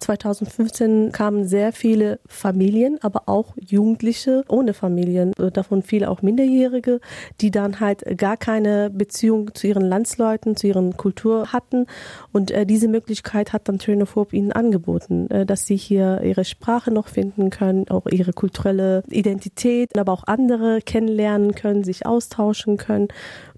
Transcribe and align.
2015 0.00 1.12
kamen 1.12 1.46
sehr 1.46 1.72
viele 1.72 2.20
Familien, 2.26 2.98
aber 3.02 3.22
auch 3.26 3.54
Jugendliche 3.56 4.44
ohne 4.48 4.74
Familien, 4.74 5.32
äh, 5.38 5.50
davon 5.50 5.82
viele 5.82 6.10
auch 6.10 6.22
Minderjährige, 6.22 7.00
die 7.40 7.50
dann 7.50 7.80
halt 7.80 8.18
gar 8.18 8.36
keine 8.36 8.90
Beziehung 8.90 9.54
zu 9.54 9.66
ihren 9.66 9.84
Landsleuten, 9.84 10.56
zu 10.56 10.66
ihren 10.66 10.96
Kultur 10.96 11.52
hatten. 11.52 11.86
Und 12.32 12.50
äh, 12.50 12.66
diese 12.66 12.88
Möglichkeit 12.88 13.52
hat 13.52 13.68
dann 13.68 13.78
Hope 14.14 14.36
ihnen 14.36 14.52
angeboten, 14.52 15.30
äh, 15.30 15.46
dass 15.46 15.66
sie 15.66 15.76
hier 15.76 16.22
ihre 16.22 16.44
Sprache 16.44 16.90
noch 16.90 17.08
finden 17.08 17.50
können, 17.50 17.88
auch 17.88 18.06
ihre 18.06 18.32
kulturelle 18.32 19.02
Identität, 19.10 19.98
aber 19.98 20.12
auch 20.12 20.24
andere 20.24 20.80
kennenlernen 20.80 21.54
können, 21.54 21.84
sich 21.84 22.06
austauschen 22.06 22.76
können. 22.76 23.08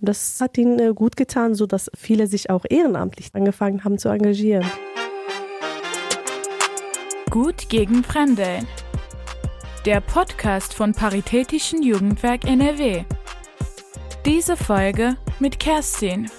Und 0.00 0.08
das 0.08 0.40
hat 0.40 0.58
ihnen 0.58 0.78
äh, 0.78 0.92
gut 0.94 1.16
getan, 1.16 1.54
so 1.54 1.66
dass 1.66 1.90
viele 1.94 2.26
sich 2.26 2.50
auch 2.50 2.64
ehrenamtlich 2.68 3.30
angefangen 3.34 3.84
haben 3.84 3.98
zu 3.98 4.08
engagieren. 4.08 4.64
Gut 7.31 7.69
gegen 7.69 8.03
Fremde. 8.03 8.59
Der 9.85 10.01
Podcast 10.01 10.73
von 10.73 10.93
Paritätischen 10.93 11.81
Jugendwerk 11.83 12.45
NRW. 12.45 13.03
Diese 14.25 14.57
Folge 14.57 15.15
mit 15.39 15.59
Kerstin. 15.59 16.29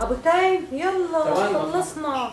ابو 0.00 0.14
تايم 0.24 0.66
يلا 0.72 1.34
خلصنا 1.34 2.30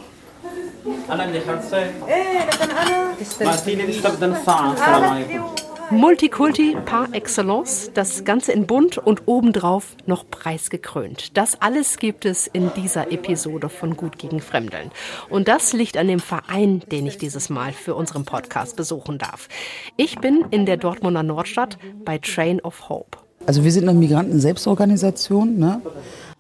انا 1.10 1.24
اللي 1.26 1.42
خلصت 1.42 1.74
ايه 1.74 2.46
لكن 2.46 2.72
انا 2.72 3.14
ما 3.42 3.52
فيني 3.52 3.84
نستخدم 3.88 4.32
الساعه 4.34 4.74
السلام 4.74 5.04
عليكم 5.04 5.56
Multikulti 5.91 6.77
par 6.85 7.09
excellence, 7.13 7.93
das 7.95 8.25
Ganze 8.25 8.51
in 8.53 8.67
bunt 8.67 8.99
und 8.99 9.23
obendrauf 9.27 9.97
noch 10.07 10.29
preisgekrönt. 10.29 11.37
Das 11.37 11.61
alles 11.63 11.99
gibt 11.99 12.25
es 12.25 12.49
in 12.49 12.71
dieser 12.77 13.13
Episode 13.13 13.69
von 13.69 13.97
Gut 13.97 14.19
gegen 14.19 14.41
Fremdeln. 14.41 14.91
Und 15.31 15.47
das 15.47 15.73
liegt 15.73 15.97
an 15.97 16.09
dem 16.09 16.19
Verein, 16.19 16.83
den 16.91 17.07
ich 17.07 17.19
dieses 17.19 17.51
Mal 17.51 17.73
für 17.73 17.95
unseren 17.95 18.25
Podcast 18.25 18.77
besuchen 18.77 19.19
darf. 19.19 19.49
Ich 19.97 20.19
bin 20.19 20.45
in 20.51 20.67
der 20.67 20.77
Dortmunder 20.77 21.23
Nordstadt 21.23 21.79
bei 22.05 22.19
Train 22.19 22.61
of 22.61 22.89
Hope. 22.89 23.19
Also 23.47 23.63
wir 23.63 23.71
sind 23.71 23.89
eine 23.89 23.99
Migranten-Selbstorganisation, 23.99 25.57
ne? 25.57 25.81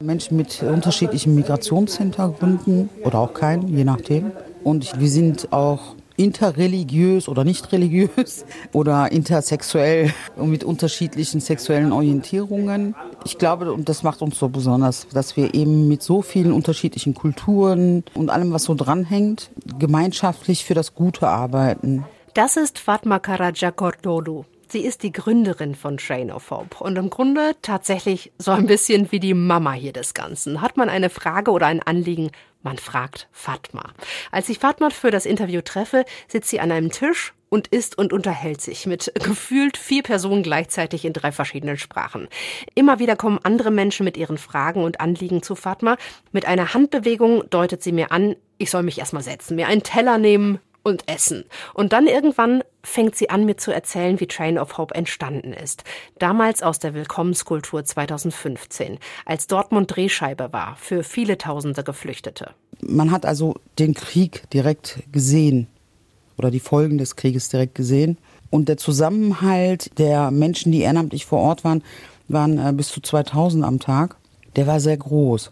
Menschen 0.00 0.36
mit 0.36 0.62
unterschiedlichen 0.62 1.36
Migrationshintergründen 1.36 2.90
oder 3.04 3.20
auch 3.20 3.32
keinen, 3.32 3.68
je 3.68 3.84
nachdem. 3.84 4.32
Und 4.64 4.98
wir 4.98 5.08
sind 5.08 5.52
auch 5.52 5.94
interreligiös 6.16 7.28
oder 7.28 7.44
nicht 7.44 7.72
religiös 7.72 8.44
oder 8.72 9.12
intersexuell 9.12 10.12
und 10.36 10.50
mit 10.50 10.64
unterschiedlichen 10.64 11.40
sexuellen 11.40 11.92
Orientierungen. 11.92 12.94
Ich 13.24 13.38
glaube, 13.38 13.72
und 13.72 13.88
das 13.88 14.02
macht 14.02 14.22
uns 14.22 14.38
so 14.38 14.48
besonders, 14.48 15.06
dass 15.12 15.36
wir 15.36 15.54
eben 15.54 15.88
mit 15.88 16.02
so 16.02 16.22
vielen 16.22 16.52
unterschiedlichen 16.52 17.14
Kulturen 17.14 18.04
und 18.14 18.30
allem, 18.30 18.52
was 18.52 18.64
so 18.64 18.74
dranhängt, 18.74 19.50
gemeinschaftlich 19.78 20.64
für 20.64 20.74
das 20.74 20.94
Gute 20.94 21.28
arbeiten. 21.28 22.04
Das 22.34 22.56
ist 22.56 22.78
Fatma 22.78 23.18
Karaja 23.18 23.70
Cordodu. 23.70 24.44
Sie 24.68 24.80
ist 24.80 25.04
die 25.04 25.12
Gründerin 25.12 25.76
von 25.76 25.96
Train 25.96 26.32
of 26.32 26.50
Hope 26.50 26.82
und 26.82 26.96
im 26.96 27.08
Grunde 27.08 27.52
tatsächlich 27.62 28.32
so 28.36 28.50
ein 28.50 28.66
bisschen 28.66 29.12
wie 29.12 29.20
die 29.20 29.34
Mama 29.34 29.72
hier 29.72 29.92
des 29.92 30.12
Ganzen. 30.12 30.60
Hat 30.60 30.76
man 30.76 30.88
eine 30.88 31.08
Frage 31.08 31.52
oder 31.52 31.66
ein 31.66 31.82
Anliegen, 31.82 32.32
man 32.62 32.78
fragt 32.78 33.28
Fatma. 33.30 33.92
Als 34.32 34.48
ich 34.48 34.58
Fatma 34.58 34.90
für 34.90 35.12
das 35.12 35.24
Interview 35.24 35.60
treffe, 35.60 36.04
sitzt 36.26 36.50
sie 36.50 36.58
an 36.58 36.72
einem 36.72 36.90
Tisch 36.90 37.32
und 37.48 37.68
isst 37.68 37.96
und 37.96 38.12
unterhält 38.12 38.60
sich 38.60 38.86
mit 38.86 39.12
gefühlt 39.14 39.76
vier 39.76 40.02
Personen 40.02 40.42
gleichzeitig 40.42 41.04
in 41.04 41.12
drei 41.12 41.30
verschiedenen 41.30 41.78
Sprachen. 41.78 42.26
Immer 42.74 42.98
wieder 42.98 43.14
kommen 43.14 43.38
andere 43.44 43.70
Menschen 43.70 44.02
mit 44.02 44.16
ihren 44.16 44.36
Fragen 44.36 44.82
und 44.82 45.00
Anliegen 45.00 45.44
zu 45.44 45.54
Fatma. 45.54 45.96
Mit 46.32 46.46
einer 46.46 46.74
Handbewegung 46.74 47.48
deutet 47.50 47.84
sie 47.84 47.92
mir 47.92 48.10
an, 48.10 48.34
ich 48.58 48.70
soll 48.70 48.82
mich 48.82 48.98
erstmal 48.98 49.22
setzen, 49.22 49.54
mir 49.54 49.68
einen 49.68 49.84
Teller 49.84 50.18
nehmen, 50.18 50.58
und 50.86 51.08
Essen. 51.08 51.44
Und 51.74 51.92
dann 51.92 52.06
irgendwann 52.06 52.62
fängt 52.84 53.16
sie 53.16 53.28
an, 53.28 53.44
mir 53.44 53.56
zu 53.56 53.72
erzählen, 53.72 54.20
wie 54.20 54.28
Train 54.28 54.56
of 54.56 54.78
Hope 54.78 54.94
entstanden 54.94 55.52
ist. 55.52 55.82
Damals 56.20 56.62
aus 56.62 56.78
der 56.78 56.94
Willkommenskultur 56.94 57.84
2015, 57.84 58.98
als 59.24 59.48
Dortmund 59.48 59.94
Drehscheibe 59.94 60.52
war 60.52 60.76
für 60.76 61.02
viele 61.02 61.38
tausende 61.38 61.82
Geflüchtete. 61.82 62.50
Man 62.80 63.10
hat 63.10 63.26
also 63.26 63.56
den 63.80 63.94
Krieg 63.94 64.48
direkt 64.50 65.02
gesehen 65.10 65.66
oder 66.38 66.52
die 66.52 66.60
Folgen 66.60 66.98
des 66.98 67.16
Krieges 67.16 67.48
direkt 67.48 67.74
gesehen. 67.74 68.16
Und 68.50 68.68
der 68.68 68.76
Zusammenhalt 68.76 69.98
der 69.98 70.30
Menschen, 70.30 70.70
die 70.70 70.82
ehrenamtlich 70.82 71.26
vor 71.26 71.40
Ort 71.40 71.64
waren, 71.64 71.82
waren 72.28 72.64
äh, 72.64 72.72
bis 72.72 72.88
zu 72.88 73.00
2000 73.00 73.64
am 73.64 73.80
Tag. 73.80 74.16
Der 74.54 74.68
war 74.68 74.78
sehr 74.78 74.96
groß. 74.96 75.50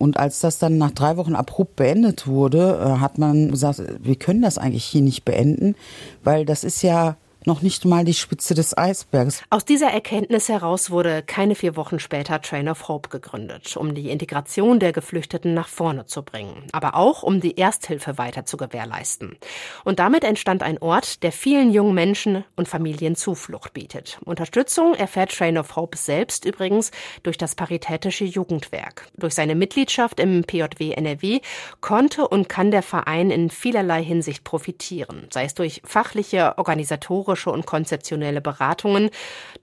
Und 0.00 0.16
als 0.16 0.40
das 0.40 0.58
dann 0.58 0.78
nach 0.78 0.92
drei 0.92 1.18
Wochen 1.18 1.34
abrupt 1.34 1.76
beendet 1.76 2.26
wurde, 2.26 2.80
äh, 2.82 3.00
hat 3.00 3.18
man 3.18 3.50
gesagt, 3.50 3.82
wir 4.00 4.16
können 4.16 4.40
das 4.40 4.56
eigentlich 4.56 4.86
hier 4.86 5.02
nicht 5.02 5.26
beenden, 5.26 5.76
weil 6.24 6.46
das 6.46 6.64
ist 6.64 6.80
ja 6.80 7.18
noch 7.46 7.62
nicht 7.62 7.84
mal 7.84 8.04
die 8.04 8.14
Spitze 8.14 8.54
des 8.54 8.76
Eisbergs. 8.76 9.42
Aus 9.50 9.64
dieser 9.64 9.88
Erkenntnis 9.88 10.48
heraus 10.48 10.90
wurde 10.90 11.22
keine 11.22 11.54
vier 11.54 11.76
Wochen 11.76 11.98
später 11.98 12.40
Train 12.42 12.68
of 12.68 12.88
Hope 12.88 13.08
gegründet, 13.08 13.76
um 13.76 13.94
die 13.94 14.10
Integration 14.10 14.78
der 14.78 14.92
Geflüchteten 14.92 15.54
nach 15.54 15.68
vorne 15.68 16.06
zu 16.06 16.22
bringen, 16.22 16.64
aber 16.72 16.94
auch 16.94 17.22
um 17.22 17.40
die 17.40 17.56
Ersthilfe 17.56 18.18
weiter 18.18 18.44
zu 18.44 18.56
gewährleisten. 18.56 19.38
Und 19.84 19.98
damit 19.98 20.24
entstand 20.24 20.62
ein 20.62 20.78
Ort, 20.78 21.22
der 21.22 21.32
vielen 21.32 21.72
jungen 21.72 21.94
Menschen 21.94 22.44
und 22.56 22.68
Familien 22.68 23.16
Zuflucht 23.16 23.72
bietet. 23.72 24.18
Unterstützung 24.24 24.94
erfährt 24.94 25.32
Train 25.32 25.58
of 25.58 25.76
Hope 25.76 25.96
selbst 25.96 26.44
übrigens 26.44 26.90
durch 27.22 27.38
das 27.38 27.54
Paritätische 27.54 28.24
Jugendwerk. 28.24 29.06
Durch 29.16 29.34
seine 29.34 29.54
Mitgliedschaft 29.54 30.20
im 30.20 30.44
PJW 30.44 30.92
NRW 30.92 31.40
konnte 31.80 32.28
und 32.28 32.48
kann 32.48 32.70
der 32.70 32.82
Verein 32.82 33.30
in 33.30 33.50
vielerlei 33.50 34.02
Hinsicht 34.02 34.44
profitieren, 34.44 35.26
sei 35.30 35.44
es 35.44 35.54
durch 35.54 35.80
fachliche, 35.84 36.58
organisatorische 36.58 37.29
organisatorische 37.30 37.50
und 37.50 37.66
konzeptionelle 37.66 38.40
Beratungen, 38.40 39.10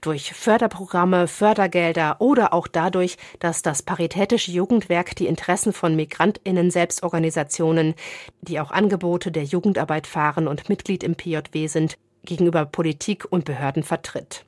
durch 0.01 0.33
Förderprogramme, 0.33 1.27
Fördergelder 1.27 2.17
oder 2.19 2.53
auch 2.53 2.67
dadurch, 2.67 3.17
dass 3.39 3.61
das 3.61 3.81
Paritätische 3.81 4.51
Jugendwerk 4.51 5.15
die 5.15 5.27
Interessen 5.27 5.73
von 5.73 5.95
Migrantinnen 5.95 6.71
Selbstorganisationen, 6.71 7.95
die 8.41 8.59
auch 8.59 8.71
Angebote 8.71 9.31
der 9.31 9.43
Jugendarbeit 9.43 10.07
fahren 10.07 10.47
und 10.47 10.69
Mitglied 10.69 11.03
im 11.03 11.15
PJW 11.15 11.67
sind, 11.67 11.97
gegenüber 12.23 12.65
Politik 12.65 13.25
und 13.29 13.45
Behörden 13.45 13.83
vertritt. 13.83 14.45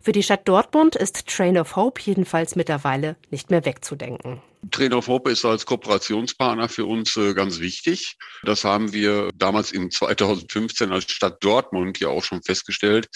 Für 0.00 0.12
die 0.12 0.22
Stadt 0.22 0.46
Dortmund 0.46 0.96
ist 0.96 1.26
Train 1.26 1.58
of 1.58 1.76
Hope 1.76 2.00
jedenfalls 2.00 2.56
mittlerweile 2.56 3.16
nicht 3.30 3.50
mehr 3.50 3.64
wegzudenken. 3.64 4.40
Train 4.70 4.92
of 4.92 5.06
Hope 5.08 5.30
ist 5.30 5.44
als 5.44 5.66
Kooperationspartner 5.66 6.68
für 6.68 6.86
uns 6.86 7.16
äh, 7.16 7.34
ganz 7.34 7.60
wichtig. 7.60 8.16
Das 8.42 8.64
haben 8.64 8.92
wir 8.92 9.30
damals 9.34 9.72
in 9.72 9.90
2015 9.90 10.92
als 10.92 11.10
Stadt 11.10 11.42
Dortmund 11.42 12.00
ja 12.00 12.08
auch 12.08 12.24
schon 12.24 12.42
festgestellt. 12.42 13.08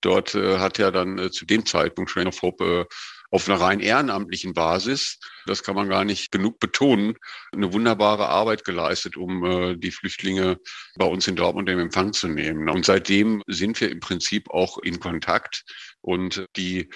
Dort 0.00 0.34
äh, 0.34 0.58
hat 0.58 0.78
ja 0.78 0.90
dann 0.90 1.18
äh, 1.18 1.30
zu 1.30 1.46
dem 1.46 1.64
Zeitpunkt 1.66 2.10
Train 2.10 2.28
of 2.28 2.42
Hope 2.42 2.86
auf 3.30 3.46
einer 3.46 3.60
rein 3.60 3.80
ehrenamtlichen 3.80 4.54
Basis, 4.54 5.18
das 5.44 5.62
kann 5.62 5.74
man 5.74 5.90
gar 5.90 6.02
nicht 6.06 6.32
genug 6.32 6.58
betonen, 6.60 7.12
eine 7.52 7.74
wunderbare 7.74 8.26
Arbeit 8.26 8.64
geleistet, 8.64 9.18
um 9.18 9.78
die 9.78 9.90
Flüchtlinge 9.90 10.56
bei 10.96 11.04
uns 11.04 11.28
in 11.28 11.36
Dortmund 11.36 11.68
in 11.68 11.78
Empfang 11.78 12.14
zu 12.14 12.28
nehmen. 12.28 12.70
Und 12.70 12.86
seitdem 12.86 13.42
sind 13.46 13.78
wir 13.82 13.90
im 13.90 14.00
Prinzip 14.00 14.48
auch 14.48 14.78
in 14.78 14.98
Kontakt 14.98 15.64
und 16.00 16.46
die 16.56 16.88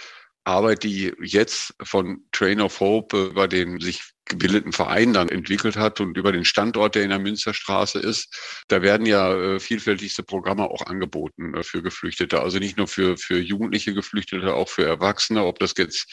Arbeit, 0.45 0.83
die 0.83 1.13
jetzt 1.21 1.75
von 1.83 2.25
Train 2.33 2.61
of 2.61 2.81
Hope 2.81 3.27
über 3.27 3.49
den 3.49 3.81
sich 3.81 4.12
gebildeten 4.27 4.73
Verein 4.73 5.13
dann 5.13 5.29
entwickelt 5.29 5.77
hat 5.77 6.01
und 6.01 6.17
über 6.17 6.33
den 6.33 6.45
Standort, 6.45 6.95
der 6.95 7.03
in 7.03 7.11
der 7.11 7.19
Münsterstraße 7.19 7.99
ist, 7.99 8.65
da 8.69 8.83
werden 8.83 9.07
ja 9.07 9.35
äh, 9.35 9.61
vielfältigste 9.61 10.23
Programme 10.23 10.65
auch 10.65 10.87
angeboten 10.87 11.55
äh, 11.55 11.63
für 11.63 11.83
Geflüchtete. 11.83 12.41
Also 12.41 12.59
nicht 12.59 12.77
nur 12.77 12.87
für, 12.87 13.17
für 13.17 13.39
jugendliche 13.39 13.95
Geflüchtete, 13.95 14.55
auch 14.55 14.69
für 14.69 14.85
Erwachsene, 14.85 15.45
ob 15.45 15.59
das 15.59 15.75
jetzt 15.77 16.07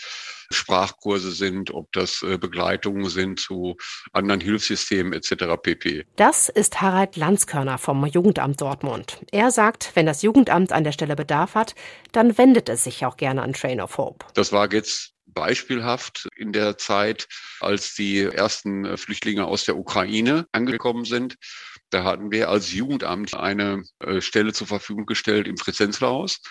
Sprachkurse 0.52 1.32
sind, 1.32 1.72
ob 1.72 1.92
das 1.92 2.24
äh, 2.24 2.38
Begleitungen 2.38 3.10
sind 3.10 3.40
zu 3.40 3.78
anderen 4.14 4.42
Hilfssystemen 4.42 5.14
etc. 5.14 5.62
pp. 5.62 6.06
Das 6.16 6.50
ist 6.50 6.82
Harald 6.82 7.16
Landskörner 7.16 7.78
vom 7.78 8.06
Jugendamt 8.06 8.60
Dortmund. 8.60 9.20
Er 9.32 9.52
sagt, 9.52 9.92
wenn 9.94 10.06
das 10.06 10.24
Jugendamt 10.24 10.72
an 10.72 10.84
der 10.84 10.92
Stelle 10.92 11.16
Bedarf 11.16 11.54
hat, 11.56 11.76
dann 12.12 12.38
wendet 12.38 12.70
es 12.70 12.84
sich 12.84 13.06
auch 13.06 13.18
gerne 13.18 13.44
an 13.44 13.54
Train 13.54 13.80
of 13.80 13.98
Hope. 13.98 14.26
Das 14.34 14.52
war 14.52 14.72
jetzt 14.74 15.14
beispielhaft 15.34 16.28
in 16.36 16.52
der 16.52 16.78
Zeit, 16.78 17.28
als 17.60 17.94
die 17.94 18.22
ersten 18.22 18.86
äh, 18.86 18.98
Flüchtlinge 18.98 19.46
aus 19.46 19.66
der 19.66 19.78
Ukraine 19.78 20.48
angekommen 20.52 21.06
sind. 21.06 21.36
Da 21.90 22.04
hatten 22.04 22.32
wir 22.32 22.50
als 22.50 22.72
Jugendamt 22.72 23.34
eine 23.34 23.84
äh, 24.00 24.22
Stelle 24.22 24.54
zur 24.54 24.68
Verfügung 24.68 25.06
gestellt 25.06 25.48
im 25.48 25.56
Präsenzlerhaus, 25.56 26.42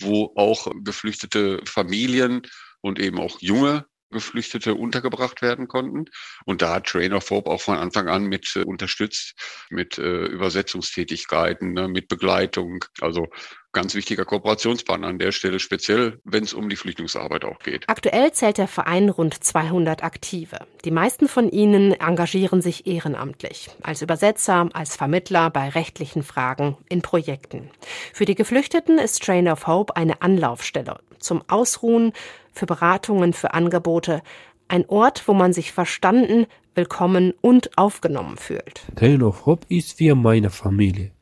wo 0.00 0.32
auch 0.36 0.70
geflüchtete 0.82 1.60
Familien 1.66 2.42
und 2.80 2.98
eben 2.98 3.18
auch 3.18 3.40
junge 3.40 3.86
Geflüchtete 4.10 4.74
untergebracht 4.74 5.40
werden 5.40 5.68
konnten. 5.68 6.04
Und 6.44 6.60
da 6.60 6.74
hat 6.74 6.86
Trainer 6.86 7.22
Fob 7.22 7.46
auch 7.48 7.62
von 7.62 7.78
Anfang 7.78 8.08
an 8.08 8.24
mit 8.24 8.54
äh, 8.56 8.64
unterstützt, 8.64 9.34
mit 9.70 9.98
Übersetzungstätigkeiten, 9.98 11.72
ne, 11.72 11.88
mit 11.88 12.08
Begleitung. 12.08 12.84
Also 13.00 13.28
ganz 13.72 13.94
wichtiger 13.94 14.24
Kooperationspartner 14.24 15.06
an 15.06 15.18
der 15.18 15.32
Stelle, 15.32 15.58
speziell 15.58 16.20
wenn 16.24 16.44
es 16.44 16.54
um 16.54 16.68
die 16.68 16.76
Flüchtlingsarbeit 16.76 17.44
auch 17.44 17.58
geht. 17.58 17.88
Aktuell 17.88 18.32
zählt 18.32 18.58
der 18.58 18.68
Verein 18.68 19.08
rund 19.08 19.42
200 19.42 20.04
Aktive. 20.04 20.58
Die 20.84 20.90
meisten 20.90 21.28
von 21.28 21.50
ihnen 21.50 21.92
engagieren 21.92 22.62
sich 22.62 22.86
ehrenamtlich, 22.86 23.70
als 23.82 24.02
Übersetzer, 24.02 24.68
als 24.72 24.96
Vermittler 24.96 25.50
bei 25.50 25.68
rechtlichen 25.68 26.22
Fragen, 26.22 26.76
in 26.88 27.02
Projekten. 27.02 27.70
Für 28.12 28.24
die 28.24 28.34
Geflüchteten 28.34 28.98
ist 28.98 29.22
Train 29.22 29.48
of 29.48 29.66
Hope 29.66 29.96
eine 29.96 30.22
Anlaufstelle 30.22 30.98
zum 31.18 31.42
Ausruhen, 31.48 32.12
für 32.52 32.66
Beratungen, 32.66 33.32
für 33.32 33.54
Angebote, 33.54 34.22
ein 34.68 34.84
Ort, 34.88 35.26
wo 35.28 35.34
man 35.34 35.52
sich 35.52 35.72
verstanden, 35.72 36.46
willkommen 36.74 37.34
und 37.40 37.76
aufgenommen 37.76 38.36
fühlt. 38.36 38.82
Train 38.96 39.22
of 39.22 39.46
Hope 39.46 39.66
ist 39.68 39.98
wie 40.00 40.12
meine 40.14 40.50
Familie. 40.50 41.12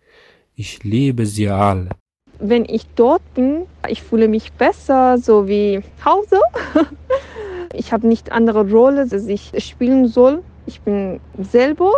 Ich 0.54 0.84
liebe 0.84 1.26
sie 1.26 1.48
alle. 1.48 1.90
Wenn 2.40 2.64
ich 2.64 2.86
dort 2.94 3.22
bin, 3.34 3.66
ich 3.86 4.02
fühle 4.02 4.26
mich 4.26 4.52
besser, 4.52 5.18
so 5.18 5.46
wie 5.46 5.80
Hause. 6.04 6.40
Ich 7.72 7.92
habe 7.92 8.08
nicht 8.08 8.32
andere 8.32 8.68
Rolle, 8.68 9.06
die 9.06 9.32
ich 9.32 9.52
spielen 9.64 10.08
soll. 10.08 10.42
Ich 10.66 10.80
bin 10.80 11.20
selber 11.38 11.92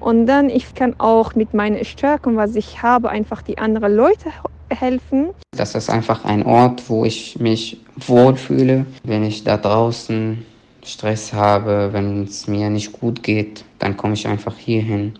und 0.00 0.26
dann 0.26 0.50
ich 0.50 0.74
kann 0.74 0.94
auch 0.98 1.34
mit 1.34 1.54
meinen 1.54 1.82
Stärken, 1.84 2.36
was 2.36 2.54
ich 2.56 2.82
habe, 2.82 3.08
einfach 3.08 3.40
die 3.40 3.56
anderen 3.56 3.96
Leute 3.96 4.30
helfen. 4.70 5.30
Das 5.56 5.74
ist 5.74 5.88
einfach 5.88 6.24
ein 6.24 6.44
Ort, 6.44 6.88
wo 6.88 7.04
ich 7.04 7.38
mich 7.40 7.80
wohlfühle, 7.96 8.84
wenn 9.04 9.24
ich 9.24 9.44
da 9.44 9.56
draußen 9.56 10.44
Stress 10.84 11.32
habe, 11.32 11.90
wenn 11.92 12.24
es 12.24 12.46
mir 12.46 12.70
nicht 12.70 12.92
gut 12.92 13.22
geht, 13.22 13.64
dann 13.78 13.96
komme 13.96 14.14
ich 14.14 14.26
einfach 14.26 14.56
hier 14.56 14.82
hin. 14.82 15.14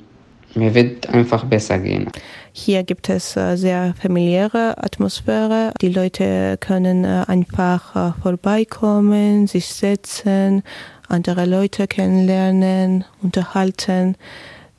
Mir 0.55 0.75
wird 0.75 1.09
einfach 1.09 1.45
besser 1.45 1.79
gehen. 1.79 2.11
Hier 2.61 2.83
gibt 2.83 3.09
es 3.09 3.37
äh, 3.37 3.55
sehr 3.55 3.95
familiäre 3.95 4.83
Atmosphäre. 4.83 5.73
Die 5.81 5.91
Leute 5.91 6.57
können 6.59 7.05
äh, 7.05 7.25
einfach 7.29 7.95
äh, 7.95 8.21
vorbeikommen, 8.21 9.47
sich 9.47 9.67
setzen, 9.67 10.65
andere 11.07 11.47
Leute 11.47 11.87
kennenlernen, 11.87 13.05
unterhalten 13.23 14.17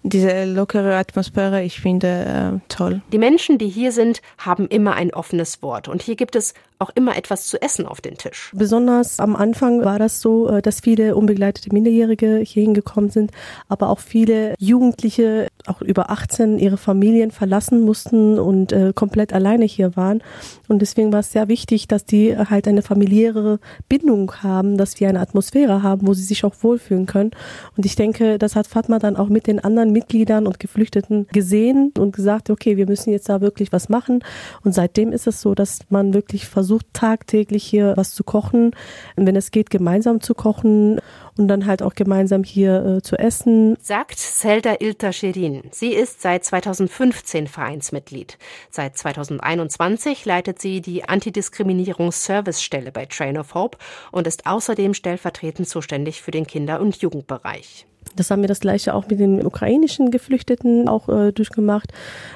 diese 0.03 0.45
lockere 0.45 0.95
Atmosphäre, 0.95 1.61
ich 1.61 1.81
finde 1.81 2.61
toll. 2.69 3.01
Die 3.11 3.17
Menschen, 3.17 3.57
die 3.57 3.67
hier 3.67 3.91
sind, 3.91 4.21
haben 4.37 4.65
immer 4.69 4.95
ein 4.95 5.13
offenes 5.13 5.61
Wort. 5.61 5.89
Und 5.89 6.01
hier 6.01 6.15
gibt 6.15 6.37
es 6.37 6.53
auch 6.79 6.91
immer 6.95 7.17
etwas 7.17 7.45
zu 7.45 7.61
essen 7.61 7.85
auf 7.85 7.99
den 7.99 8.17
Tisch. 8.17 8.51
Besonders 8.55 9.19
am 9.19 9.35
Anfang 9.35 9.83
war 9.83 9.99
das 9.99 10.21
so, 10.21 10.47
äh, 10.47 10.61
dass 10.61 10.79
viele 10.79 11.17
unbegleitete 11.17 11.73
Minderjährige 11.73 12.37
hier 12.37 12.63
hingekommen 12.63 13.09
sind, 13.09 13.31
aber 13.67 13.89
auch 13.89 13.99
viele 13.99 14.55
Jugendliche, 14.57 15.47
auch 15.65 15.81
über 15.81 16.09
18, 16.09 16.57
ihre 16.57 16.77
Familien 16.77 17.31
verlassen 17.31 17.81
mussten 17.81 18.39
und 18.39 18.71
äh, 18.71 18.93
komplett 18.95 19.33
alleine 19.33 19.65
hier 19.65 19.97
waren. 19.97 20.23
Und 20.69 20.81
deswegen 20.81 21.11
war 21.11 21.19
es 21.19 21.33
sehr 21.33 21.49
wichtig, 21.49 21.89
dass 21.89 22.05
die 22.05 22.37
halt 22.37 22.65
eine 22.65 22.81
familiäre 22.81 23.59
Bindung 23.89 24.31
haben, 24.41 24.77
dass 24.77 25.01
wir 25.01 25.09
eine 25.09 25.19
Atmosphäre 25.19 25.83
haben, 25.83 26.07
wo 26.07 26.13
sie 26.13 26.23
sich 26.23 26.45
auch 26.45 26.55
wohlfühlen 26.61 27.07
können. 27.07 27.31
Und 27.75 27.85
ich 27.85 27.97
denke, 27.97 28.39
das 28.39 28.55
hat 28.55 28.67
Fatma 28.67 28.99
dann 28.99 29.17
auch 29.17 29.27
mit 29.27 29.47
den 29.47 29.59
anderen 29.59 29.91
Mitgliedern 29.91 30.47
und 30.47 30.61
Geflüchteten 30.61 31.27
gesehen 31.33 31.91
und 31.97 32.15
gesagt, 32.15 32.49
okay, 32.49 32.77
wir 32.77 32.85
müssen 32.85 33.11
jetzt 33.11 33.27
da 33.27 33.41
wirklich 33.41 33.73
was 33.73 33.89
machen. 33.89 34.23
Und 34.63 34.73
seitdem 34.73 35.11
ist 35.11 35.27
es 35.27 35.41
so, 35.41 35.55
dass 35.55 35.79
man 35.89 36.13
wirklich 36.13 36.47
versucht, 36.47 36.68
versucht 36.69 36.93
tagtäglich 36.93 37.63
hier 37.63 37.93
was 37.97 38.13
zu 38.13 38.23
kochen, 38.23 38.75
wenn 39.15 39.35
es 39.35 39.49
geht, 39.49 39.71
gemeinsam 39.71 40.21
zu 40.21 40.35
kochen 40.35 41.01
und 41.35 41.47
dann 41.47 41.65
halt 41.65 41.81
auch 41.81 41.95
gemeinsam 41.95 42.43
hier 42.43 42.85
äh, 42.85 43.01
zu 43.01 43.17
essen. 43.17 43.75
Sagt 43.81 44.19
Zelda 44.19 44.75
Ilta 44.79 45.11
Sherin. 45.11 45.63
Sie 45.71 45.93
ist 45.95 46.21
seit 46.21 46.45
2015 46.45 47.47
Vereinsmitglied. 47.47 48.37
Seit 48.69 48.99
2021 48.99 50.25
leitet 50.25 50.61
sie 50.61 50.81
die 50.81 51.05
Antidiskriminierungsservicestelle 51.05 52.91
bei 52.91 53.07
Train 53.07 53.39
of 53.39 53.55
Hope 53.55 53.79
und 54.11 54.27
ist 54.27 54.45
außerdem 54.45 54.93
stellvertretend 54.93 55.67
zuständig 55.67 56.21
für 56.21 56.29
den 56.29 56.45
Kinder- 56.45 56.81
und 56.81 56.97
Jugendbereich. 56.97 57.88
Das 58.15 58.31
haben 58.31 58.41
wir 58.41 58.47
das 58.47 58.59
gleiche 58.59 58.93
auch 58.93 59.07
mit 59.07 59.19
den 59.19 59.45
ukrainischen 59.45 60.11
Geflüchteten 60.11 60.87
auch 60.87 61.09
äh, 61.09 61.31
durchgemacht, 61.31 61.91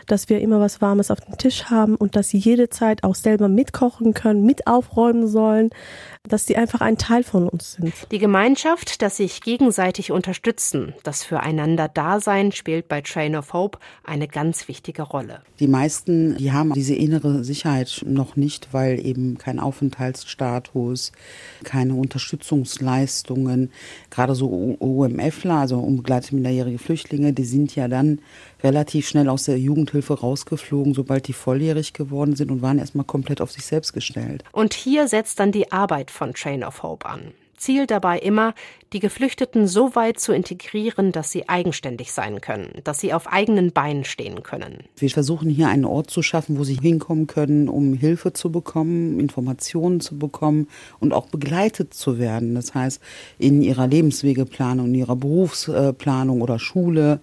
dass 0.08 0.30
wir 0.30 0.42
immer 0.42 0.60
was 0.60 0.82
Warmes 0.82 1.12
auf 1.12 1.22
dem 1.22 1.38
Tisch 1.38 1.66
haben 1.66 1.96
und 1.96 2.16
dass 2.16 2.30
sie 2.30 2.38
jede 2.38 2.70
Zeit 2.70 3.04
auch 3.04 3.16
selber 3.16 3.50
mitkochen 3.50 4.14
können, 4.14 4.46
mit 4.46 4.68
aufräumen 4.68 5.28
sollen, 5.28 5.70
dass 6.28 6.46
sie 6.46 6.56
einfach 6.56 6.80
ein 6.80 6.98
Teil 6.98 7.24
von 7.24 7.50
uns 7.50 7.74
sind. 7.74 7.94
Die 8.12 8.20
Gemeinschaft, 8.20 9.02
dass 9.02 9.18
sich 9.18 9.42
gegenseitig 9.42 10.12
unterstützen, 10.12 10.94
das 11.04 11.24
Füreinander-Dasein 11.24 12.54
spielt 12.54 12.88
bei 12.88 13.02
Train 13.02 13.36
of 13.36 13.52
Hope 13.52 13.80
eine 14.06 14.30
ganz 14.30 14.68
wichtige 14.70 15.02
Rolle. 15.02 15.42
Die 15.60 15.68
meisten, 15.68 16.38
die 16.38 16.54
haben 16.54 16.72
diese 16.74 16.96
innere 16.96 17.44
Sicherheit 17.44 18.04
noch 18.08 18.38
nicht, 18.38 18.70
weil 18.72 19.06
eben 19.06 19.38
kein 19.38 19.60
Aufenthaltsstatus, 19.60 21.12
keine 21.66 21.96
Unterstützungsleistungen, 21.96 23.72
gerade 24.10 24.36
so 24.36 24.78
UMFler, 24.80 25.63
also 25.64 25.80
unbegleitete 25.80 26.36
minderjährige 26.36 26.78
Flüchtlinge, 26.78 27.32
die 27.32 27.46
sind 27.46 27.74
ja 27.74 27.88
dann 27.88 28.20
relativ 28.62 29.08
schnell 29.08 29.30
aus 29.30 29.46
der 29.46 29.58
Jugendhilfe 29.58 30.20
rausgeflogen, 30.20 30.94
sobald 30.94 31.28
die 31.30 31.34
volljährig 31.34 31.94
geworden 31.94 32.36
sind 32.36 32.52
und 32.52 32.62
waren 32.62 32.80
erstmal 32.80 33.06
komplett 33.06 33.40
auf 33.40 33.52
sich 33.52 33.66
selbst 33.66 33.94
gestellt. 33.94 34.44
Und 34.52 34.74
hier 34.74 35.08
setzt 35.08 35.40
dann 35.40 35.54
die 35.54 35.72
Arbeit 35.72 36.12
von 36.12 36.34
Train 36.34 36.66
of 36.66 36.84
Hope 36.84 37.06
an. 37.06 37.32
Ziel 37.56 37.88
dabei 37.88 38.20
immer, 38.20 38.54
die 38.94 39.00
Geflüchteten 39.00 39.68
so 39.68 39.96
weit 39.96 40.20
zu 40.20 40.34
integrieren, 40.34 41.12
dass 41.12 41.32
sie 41.32 41.50
eigenständig 41.50 42.12
sein 42.12 42.42
können, 42.42 42.70
dass 42.84 43.00
sie 43.00 43.14
auf 43.14 43.32
eigenen 43.32 43.72
Beinen 43.72 44.04
stehen 44.04 44.44
können. 44.44 44.84
Wir 44.98 45.10
versuchen 45.10 45.50
hier 45.50 45.68
einen 45.68 45.86
Ort 45.86 46.12
zu 46.12 46.22
schaffen, 46.22 46.60
wo 46.60 46.64
sie 46.64 46.76
hinkommen 46.76 47.26
können, 47.26 47.70
um 47.70 47.96
Hilfe 47.96 48.34
zu 48.34 48.52
bekommen, 48.52 49.20
Informationen 49.20 50.00
zu 50.00 50.18
bekommen 50.18 50.68
und 51.00 51.12
auch 51.12 51.26
begleitet 51.28 51.94
zu 51.94 52.20
werden. 52.20 52.54
Das 52.54 52.76
heißt, 52.76 53.02
in 53.40 53.64
ihrer 53.64 53.88
Lebenswegeplanung, 53.88 54.88
in 54.88 54.96
ihrer 54.96 55.16
Berufsplanung 55.16 56.42
oder 56.42 56.60
Schule 56.60 57.20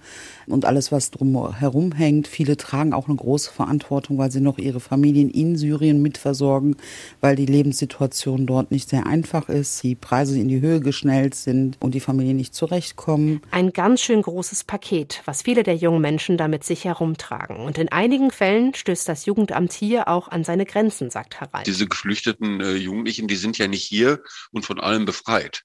und 0.47 0.65
alles, 0.65 0.91
was 0.91 1.13
drum 1.13 1.57
herum 1.57 1.93
hängt. 1.93 2.27
Viele 2.27 2.57
tragen 2.57 2.93
auch 2.93 3.07
eine 3.07 3.17
große 3.17 3.53
Verantwortung, 3.53 4.19
weil 4.19 4.33
sie 4.33 4.41
noch 4.41 4.59
ihre 4.59 4.81
Familien 4.81 5.31
in 5.31 5.57
Syrien 5.57 6.03
mitversorgen, 6.03 6.77
weil 7.21 7.37
die 7.37 7.47
Lebenssituation 7.47 8.47
dort 8.47 8.73
nicht 8.73 8.89
sehr 8.89 9.07
einfach 9.07 9.49
ist, 9.49 9.83
die 9.85 9.95
Preise 9.95 10.39
in 10.39 10.49
die 10.49 10.61
Höhe 10.61 10.81
geschnellt 10.81 11.37
sind 11.37 11.60
und 11.81 11.95
die 11.95 12.01
Familien 12.01 12.37
nicht 12.37 12.55
zurechtkommen. 12.55 13.43
Ein 13.51 13.73
ganz 13.73 14.01
schön 14.01 14.23
großes 14.23 14.65
Paket, 14.65 15.23
was 15.25 15.43
viele 15.43 15.63
der 15.63 15.77
jungen 15.77 16.01
Menschen 16.01 16.37
damit 16.37 16.65
sich 16.65 16.85
herumtragen. 16.85 17.57
Und 17.57 17.79
in 17.79 17.89
einigen 17.91 18.31
Fällen 18.31 18.75
stößt 18.75 19.09
das 19.09 19.27
Jugendamt 19.27 19.73
hier 19.73 20.09
auch 20.09 20.29
an 20.29 20.45
seine 20.45 20.67
Grenzen, 20.67 21.11
sagt 21.11 21.41
Herr 21.41 21.53
Rein. 21.53 21.65
Diese 21.65 21.87
geflüchteten 21.87 22.61
äh, 22.61 22.75
Jugendlichen, 22.75 23.29
die 23.29 23.37
sind 23.37 23.59
ja 23.59 23.69
nicht 23.69 23.85
hier 23.85 24.23
und 24.53 24.65
von 24.65 24.81
allem 24.81 25.05
befreit. 25.05 25.63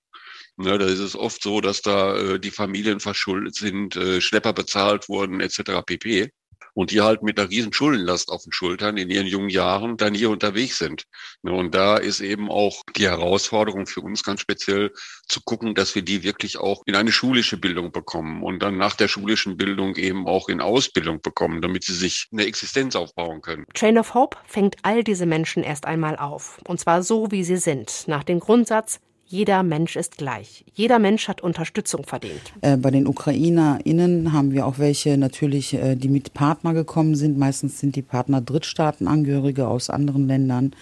Ne, 0.57 0.77
da 0.77 0.86
ist 0.86 1.00
es 1.00 1.18
oft 1.18 1.44
so, 1.44 1.59
dass 1.59 1.81
da 1.81 2.15
äh, 2.15 2.39
die 2.39 2.51
Familien 2.51 3.01
verschuldet 3.01 3.56
sind, 3.56 3.98
äh, 3.98 4.21
Schlepper 4.21 4.53
bezahlt 4.53 5.09
wurden 5.09 5.41
etc. 5.41 5.84
pp. 5.86 6.31
Und 6.75 6.91
die 6.91 7.01
halt 7.01 7.24
mit 7.24 7.39
einer 7.39 7.50
riesen 7.50 7.74
Schuldenlast 7.74 8.29
auf 8.29 8.44
den 8.44 8.51
Schultern 8.51 8.98
in 8.98 9.10
ihren 9.10 9.25
jungen 9.25 9.50
Jahren 9.50 9.98
dann 9.98 10.13
hier 10.13 10.29
unterwegs 10.29 10.77
sind. 10.77 11.05
Ne, 11.41 11.51
und 11.51 11.74
da 11.74 11.98
ist 11.98 12.20
eben 12.20 12.51
auch 12.51 12.84
die 12.96 13.08
Herausforderung 13.08 13.88
für 13.88 14.01
uns 14.01 14.24
ganz 14.24 14.41
speziell 14.41 14.91
zu 15.27 15.41
gucken, 15.41 15.74
dass 15.74 15.96
wir 15.96 16.03
die 16.03 16.24
wirklich 16.24 16.58
auch 16.58 16.84
in 16.86 16.96
eine 16.96 17.12
schulische 17.12 17.58
Bildung 17.58 17.91
bekommen 17.91 18.44
und 18.44 18.60
dann 18.62 18.77
nach 18.77 18.96
der 18.96 19.08
schulischen 19.08 19.58
Bildung 19.58 19.96
eben 19.96 20.27
auch 20.27 20.50
in 20.50 20.62
Ausbildung 20.62 21.22
bekommen, 21.22 21.62
damit 21.62 21.84
sie 21.84 21.96
sich 21.96 22.27
eine 22.32 22.46
Existenz 22.46 22.96
aufbauen 22.96 23.41
können. 23.41 23.65
Train 23.74 23.98
of 23.98 24.13
Hope 24.13 24.38
fängt 24.46 24.75
all 24.84 25.03
diese 25.03 25.25
Menschen 25.25 25.63
erst 25.63 25.86
einmal 25.86 26.17
auf. 26.17 26.60
Und 26.67 26.79
zwar 26.79 27.01
so, 27.01 27.32
wie 27.32 27.44
sie 27.44 27.58
sind. 27.58 28.03
Nach 28.08 28.24
dem 28.24 28.39
Grundsatz, 28.39 29.00
jeder 29.27 29.63
Mensch 29.63 29.96
ist 29.96 30.17
gleich. 30.17 30.63
Jeder 30.74 31.00
Mensch 31.00 31.27
hat 31.27 31.41
Unterstützung 31.41 32.03
verdient. 32.03 32.41
Äh, 32.62 32.77
bei 32.77 32.91
den 32.91 33.08
UkrainerInnen 33.08 34.34
haben 34.34 34.51
wir 34.51 34.67
auch 34.67 34.77
welche 34.77 35.17
natürlich, 35.17 35.74
äh, 35.74 35.96
die 35.96 36.10
mit 36.10 36.36
Partner 36.36 36.74
gekommen 36.74 37.15
sind. 37.15 37.38
Meistens 37.38 37.79
sind 37.79 37.96
die 37.96 38.03
Partner 38.03 38.41
Drittstaatenangehörige 38.41 39.67
aus 39.67 39.89
anderen 39.89 40.27
Ländern, 40.27 40.75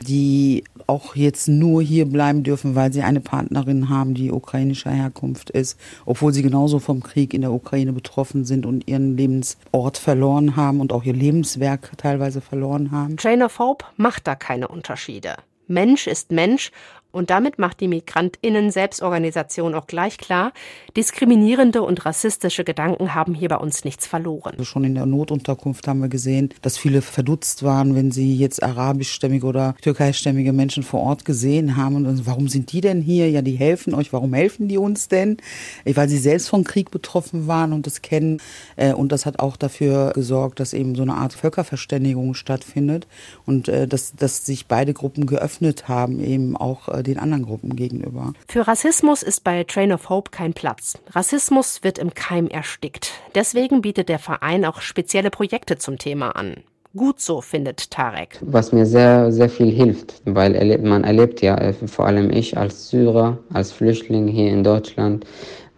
die 0.00 0.64
auch 0.86 1.14
jetzt 1.14 1.48
nur 1.48 1.82
hier 1.82 2.06
bleiben 2.06 2.42
dürfen, 2.42 2.74
weil 2.74 2.90
sie 2.90 3.02
eine 3.02 3.20
Partnerin 3.20 3.90
haben, 3.90 4.14
die 4.14 4.32
ukrainischer 4.32 4.90
Herkunft 4.90 5.50
ist, 5.50 5.78
obwohl 6.06 6.32
sie 6.32 6.42
genauso 6.42 6.78
vom 6.78 7.02
Krieg 7.02 7.34
in 7.34 7.42
der 7.42 7.52
Ukraine 7.52 7.92
betroffen 7.92 8.46
sind 8.46 8.64
und 8.64 8.88
ihren 8.88 9.16
Lebensort 9.18 9.98
verloren 9.98 10.56
haben 10.56 10.80
und 10.80 10.94
auch 10.94 11.04
ihr 11.04 11.12
Lebenswerk 11.12 11.92
teilweise 11.98 12.40
verloren 12.40 12.90
haben. 12.92 13.18
Train 13.18 13.42
of 13.42 13.58
Hope 13.58 13.84
macht 13.96 14.26
da 14.26 14.34
keine 14.36 14.68
Unterschiede. 14.68 15.34
Mensch 15.70 16.08
ist 16.08 16.32
Mensch 16.32 16.72
Und 17.12 17.30
damit 17.30 17.58
macht 17.58 17.80
die 17.80 17.88
Migrantinnen-Selbstorganisation 17.88 19.74
auch 19.74 19.86
gleich 19.86 20.18
klar, 20.18 20.52
diskriminierende 20.96 21.82
und 21.82 22.04
rassistische 22.04 22.64
Gedanken 22.64 23.14
haben 23.14 23.34
hier 23.34 23.48
bei 23.48 23.56
uns 23.56 23.84
nichts 23.84 24.06
verloren. 24.06 24.52
Also 24.52 24.64
schon 24.64 24.84
in 24.84 24.94
der 24.94 25.06
Notunterkunft 25.06 25.88
haben 25.88 26.00
wir 26.00 26.08
gesehen, 26.08 26.50
dass 26.62 26.78
viele 26.78 27.02
verdutzt 27.02 27.62
waren, 27.62 27.94
wenn 27.94 28.10
sie 28.10 28.36
jetzt 28.36 28.62
arabischstämmige 28.62 29.46
oder 29.46 29.74
türkeistämmige 29.82 30.52
Menschen 30.52 30.82
vor 30.82 31.00
Ort 31.00 31.24
gesehen 31.24 31.76
haben. 31.76 31.96
Und 31.96 32.04
dann, 32.04 32.26
warum 32.26 32.48
sind 32.48 32.72
die 32.72 32.80
denn 32.80 33.00
hier? 33.00 33.30
Ja, 33.30 33.42
die 33.42 33.56
helfen 33.56 33.94
euch. 33.94 34.12
Warum 34.12 34.34
helfen 34.34 34.68
die 34.68 34.78
uns 34.78 35.08
denn? 35.08 35.38
Weil 35.84 36.08
sie 36.08 36.18
selbst 36.18 36.48
von 36.48 36.64
Krieg 36.64 36.90
betroffen 36.90 37.46
waren 37.46 37.72
und 37.72 37.86
das 37.86 38.02
kennen. 38.02 38.40
Äh, 38.76 38.92
und 38.92 39.12
das 39.12 39.26
hat 39.26 39.38
auch 39.38 39.56
dafür 39.56 40.12
gesorgt, 40.14 40.60
dass 40.60 40.72
eben 40.72 40.94
so 40.94 41.02
eine 41.02 41.14
Art 41.14 41.32
Völkerverständigung 41.32 42.34
stattfindet 42.34 43.06
und 43.46 43.68
äh, 43.68 43.86
dass, 43.86 44.14
dass 44.14 44.46
sich 44.46 44.66
beide 44.66 44.94
Gruppen 44.94 45.26
geöffnet 45.26 45.88
haben, 45.88 46.20
eben 46.20 46.56
auch 46.56 46.88
äh, 46.88 46.99
den 47.02 47.18
anderen 47.18 47.44
Gruppen 47.44 47.76
gegenüber. 47.76 48.32
Für 48.48 48.66
Rassismus 48.66 49.22
ist 49.22 49.44
bei 49.44 49.64
Train 49.64 49.92
of 49.92 50.08
Hope 50.08 50.30
kein 50.30 50.52
Platz. 50.52 50.98
Rassismus 51.10 51.82
wird 51.82 51.98
im 51.98 52.14
Keim 52.14 52.48
erstickt. 52.48 53.12
Deswegen 53.34 53.82
bietet 53.82 54.08
der 54.08 54.18
Verein 54.18 54.64
auch 54.64 54.80
spezielle 54.80 55.30
Projekte 55.30 55.78
zum 55.78 55.98
Thema 55.98 56.30
an. 56.30 56.56
Gut 56.96 57.20
so, 57.20 57.40
findet 57.40 57.92
Tarek. 57.92 58.38
Was 58.40 58.72
mir 58.72 58.84
sehr, 58.84 59.30
sehr 59.30 59.48
viel 59.48 59.70
hilft, 59.70 60.22
weil 60.24 60.78
man 60.78 61.04
erlebt 61.04 61.40
ja, 61.40 61.56
äh, 61.56 61.72
vor 61.72 62.06
allem 62.06 62.30
ich 62.30 62.58
als 62.58 62.88
Syrer, 62.88 63.38
als 63.52 63.70
Flüchtling 63.70 64.26
hier 64.26 64.50
in 64.50 64.64
Deutschland, 64.64 65.24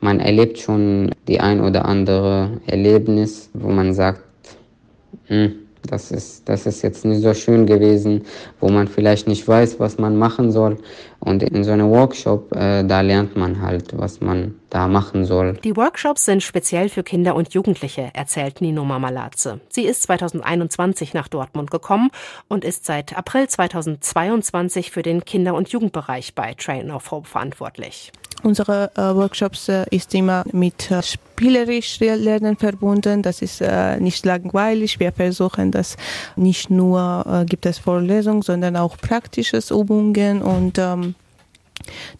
man 0.01 0.21
erlebt 0.21 0.59
schon 0.59 1.11
die 1.29 1.39
ein 1.39 1.61
oder 1.61 1.85
andere 1.85 2.61
Erlebnis, 2.67 3.51
wo 3.53 3.69
man 3.69 3.93
sagt, 3.93 4.23
hm, 5.27 5.55
das 5.87 6.11
ist, 6.11 6.49
das 6.49 6.67
ist 6.67 6.83
jetzt 6.83 7.05
nicht 7.05 7.23
so 7.23 7.35
schön 7.35 7.67
gewesen, 7.67 8.25
wo 8.61 8.69
man 8.69 8.89
vielleicht 8.89 9.27
nicht 9.29 9.47
weiß, 9.47 9.81
was 9.81 9.99
man 9.99 10.17
machen 10.17 10.53
soll. 10.53 10.79
Und 11.21 11.43
in 11.43 11.65
so 11.65 11.73
einem 11.73 11.91
Workshop, 11.91 12.53
äh, 12.55 12.85
da 12.85 13.01
lernt 13.01 13.37
man 13.37 13.63
halt, 13.63 13.97
was 13.97 14.21
man 14.21 14.57
da 14.71 14.89
machen 14.89 15.25
soll. 15.25 15.55
Die 15.65 15.77
Workshops 15.77 16.25
sind 16.25 16.43
speziell 16.43 16.89
für 16.89 17.03
Kinder 17.03 17.35
und 17.35 17.55
Jugendliche, 17.55 18.11
erzählt 18.15 18.61
Nino 18.61 18.85
Mamalatze. 18.85 19.61
Sie 19.69 19.85
ist 19.85 20.03
2021 20.03 21.15
nach 21.15 21.29
Dortmund 21.29 21.71
gekommen 21.71 22.11
und 22.49 22.65
ist 22.65 22.87
seit 22.87 23.17
April 23.17 23.49
2022 23.49 24.91
für 24.91 25.03
den 25.03 25.25
Kinder- 25.25 25.55
und 25.55 25.69
Jugendbereich 25.69 26.35
bei 26.35 26.55
Train 26.55 26.91
of 26.91 27.11
Hope 27.11 27.29
verantwortlich. 27.29 28.13
Unsere 28.43 28.91
äh, 28.97 29.15
Workshops 29.15 29.69
äh, 29.69 29.85
ist 29.91 30.15
immer 30.15 30.45
mit 30.53 30.91
äh, 30.91 31.01
spielerisch 31.03 32.01
Lernen 32.01 32.57
verbunden. 32.57 33.23
Das 33.23 33.43
ist 33.43 33.63
nicht 33.99 34.25
langweilig. 34.25 35.01
Wir 35.01 35.13
versuchen 35.13 35.71
das 35.71 35.97
nicht 36.37 36.71
nur 36.71 37.45
gibt 37.49 37.67
es 37.67 37.79
Vorlesungen, 37.79 38.43
sondern 38.43 38.77
auch 38.77 38.97
praktisches 38.97 39.71
Übungen 39.71 40.41
und 40.41 40.79
ähm, 40.79 41.15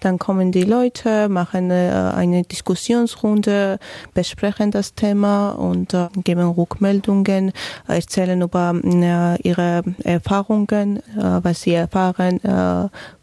dann 0.01 0.19
kommen 0.19 0.51
die 0.51 0.65
Leute, 0.65 1.29
machen 1.29 1.71
eine 1.71 2.43
Diskussionsrunde, 2.43 3.79
besprechen 4.13 4.73
das 4.73 4.95
Thema 4.95 5.51
und 5.51 5.97
geben 6.25 6.49
Rückmeldungen, 6.51 7.53
erzählen 7.87 8.43
über 8.43 8.75
ihre 8.83 9.85
Erfahrungen, 10.03 11.01
was 11.15 11.63
sie 11.63 11.75
erfahren, 11.75 12.41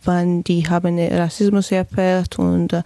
wann 0.03 0.43
die 0.43 0.69
haben 0.69 0.97
Rassismus 0.99 1.71
erfährt 1.71 2.39
und 2.39 2.81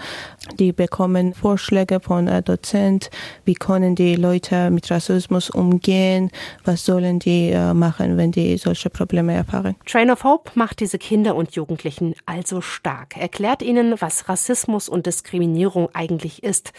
die 0.59 0.71
bekommen 0.71 1.33
Vorschläge 1.33 1.99
von 1.99 2.27
Dozent, 2.43 3.09
wie 3.45 3.53
können 3.53 3.95
die 3.95 4.15
Leute 4.15 4.69
mit 4.71 4.89
Rassismus 4.89 5.49
umgehen, 5.49 6.31
was 6.63 6.85
sollen 6.85 7.19
die 7.19 7.55
machen, 7.73 8.17
wenn 8.17 8.31
die 8.31 8.57
solche 8.57 8.89
Probleme 8.89 9.33
erfahren. 9.33 9.75
Train 9.85 10.11
of 10.11 10.23
Hope 10.23 10.51
macht 10.55 10.79
diese 10.79 10.97
Kinder 10.97 11.35
und 11.35 11.55
Jugendlichen 11.55 12.15
also 12.25 12.61
stark. 12.61 13.17
Erklärt 13.17 13.61
ihnen, 13.61 13.95
was 13.99 14.27
Rassismus 14.29 14.89
und 14.89 15.05
Diskriminierung 15.05 15.89
eigentlich 15.93 16.43
ist. 16.43 16.73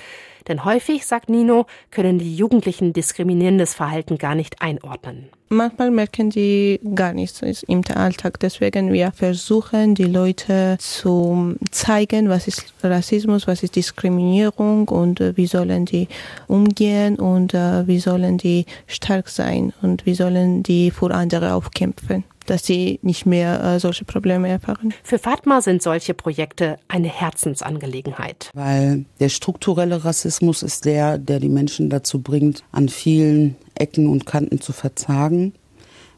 Denn 0.49 0.65
häufig, 0.65 1.07
sagt 1.07 1.29
Nino, 1.29 1.67
können 1.91 2.19
die 2.19 2.37
Jugendlichen 2.37 2.93
diskriminierendes 2.93 3.75
Verhalten 3.75 4.19
gar 4.19 4.35
nicht 4.35 4.61
einordnen. 4.61 5.29
Manchmal 5.51 5.91
merken 5.91 6.31
die 6.31 6.81
gar 6.95 7.13
nichts 7.13 7.41
im 7.69 7.83
Alltag. 7.95 8.41
Deswegen 8.41 8.93
wir 8.93 9.13
versuchen, 9.13 9.95
die 9.95 10.05
Leute 10.05 10.77
zu 10.81 11.55
zeigen, 11.71 12.29
was 12.29 12.49
ist 12.49 12.75
Rassismus, 12.83 13.47
was 13.47 13.63
ist 13.63 13.77
Diskriminierung 13.77 14.89
und 14.89 15.21
äh, 15.21 15.37
wie 15.37 15.47
sollen 15.47 15.85
die 15.85 16.09
umgehen 16.49 17.17
und 17.17 17.55
äh, 17.55 17.87
wie 17.87 18.01
sollen 18.01 18.39
die 18.39 18.67
stark 18.87 19.29
sein 19.29 19.73
und 19.83 20.07
wie 20.07 20.15
sollen 20.15 20.63
die 20.63 20.91
für 20.91 21.15
andere 21.15 21.55
aufkämpfen 21.55 22.25
dass 22.47 22.65
sie 22.65 22.99
nicht 23.03 23.27
mehr 23.27 23.63
äh, 23.63 23.81
solche 23.81 24.05
Probleme 24.05 24.49
erfahren. 24.49 24.93
Für 25.03 25.19
Fatma 25.19 25.61
sind 25.61 25.83
solche 25.83 26.15
Projekte 26.15 26.79
eine 26.89 27.09
Herzensangelegenheit. 27.09 28.51
Weil 28.55 29.05
der 29.21 29.29
strukturelle 29.29 30.05
Rassismus 30.05 30.63
ist 30.63 30.85
der, 30.85 31.19
der 31.19 31.41
die 31.41 31.49
Menschen 31.49 31.91
dazu 31.91 32.21
bringt, 32.21 32.63
an 32.73 32.89
vielen 32.89 33.57
Ecken 33.75 34.09
und 34.09 34.27
Kanten 34.27 34.61
zu 34.61 34.73
verzagen. 34.73 35.55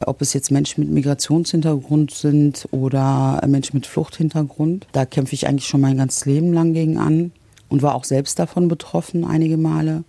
Ob 0.05 0.21
es 0.21 0.35
jetzt 0.35 0.51
Menschen 0.51 0.85
mit 0.85 0.93
Migrationshintergrund 0.93 2.11
sind 2.11 2.69
oder 2.71 3.41
Menschen 3.47 3.77
mit 3.77 3.87
Fluchthintergrund. 3.87 4.87
Da 4.93 5.07
kämpfe 5.07 5.35
ich 5.35 5.47
eigentlich 5.47 5.67
schon 5.67 5.81
mein 5.81 5.97
ganzes 5.97 6.27
Leben 6.27 6.53
lang 6.53 6.75
gegen 6.75 6.99
an 6.99 7.33
und 7.69 7.83
war 7.83 7.95
auch 7.95 8.05
selbst 8.05 8.39
davon 8.39 8.69
betroffen 8.69 9.25
einige 9.25 9.57
Male. 9.57 10.05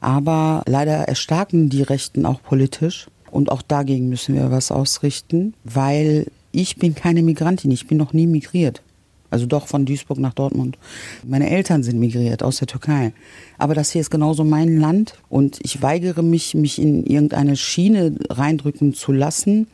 Aber 0.00 0.62
leider 0.66 1.08
erstarken 1.08 1.70
die 1.70 1.82
Rechten 1.82 2.26
auch 2.26 2.42
politisch. 2.42 3.06
Und 3.34 3.50
auch 3.50 3.62
dagegen 3.62 4.08
müssen 4.08 4.36
wir 4.36 4.52
was 4.52 4.70
ausrichten, 4.70 5.54
weil 5.64 6.26
ich 6.52 6.76
bin 6.76 6.94
keine 6.94 7.20
Migrantin, 7.20 7.72
ich 7.72 7.88
bin 7.88 7.98
noch 7.98 8.12
nie 8.12 8.28
migriert. 8.28 8.80
Also 9.28 9.46
doch 9.46 9.66
von 9.66 9.86
Duisburg 9.86 10.18
nach 10.18 10.34
Dortmund. 10.34 10.78
Meine 11.24 11.50
Eltern 11.50 11.82
sind 11.82 11.98
migriert 11.98 12.44
aus 12.44 12.58
der 12.58 12.68
Türkei. 12.68 13.12
Aber 13.58 13.74
das 13.74 13.90
hier 13.90 14.02
ist 14.02 14.12
genauso 14.12 14.44
mein 14.44 14.78
Land 14.78 15.14
und 15.28 15.58
ich 15.64 15.82
weigere 15.82 16.22
mich, 16.22 16.54
mich 16.54 16.80
in 16.80 17.04
irgendeine 17.04 17.56
Schiene 17.56 18.14
reindrücken 18.30 18.94
zu 18.94 19.10
lassen, 19.10 19.66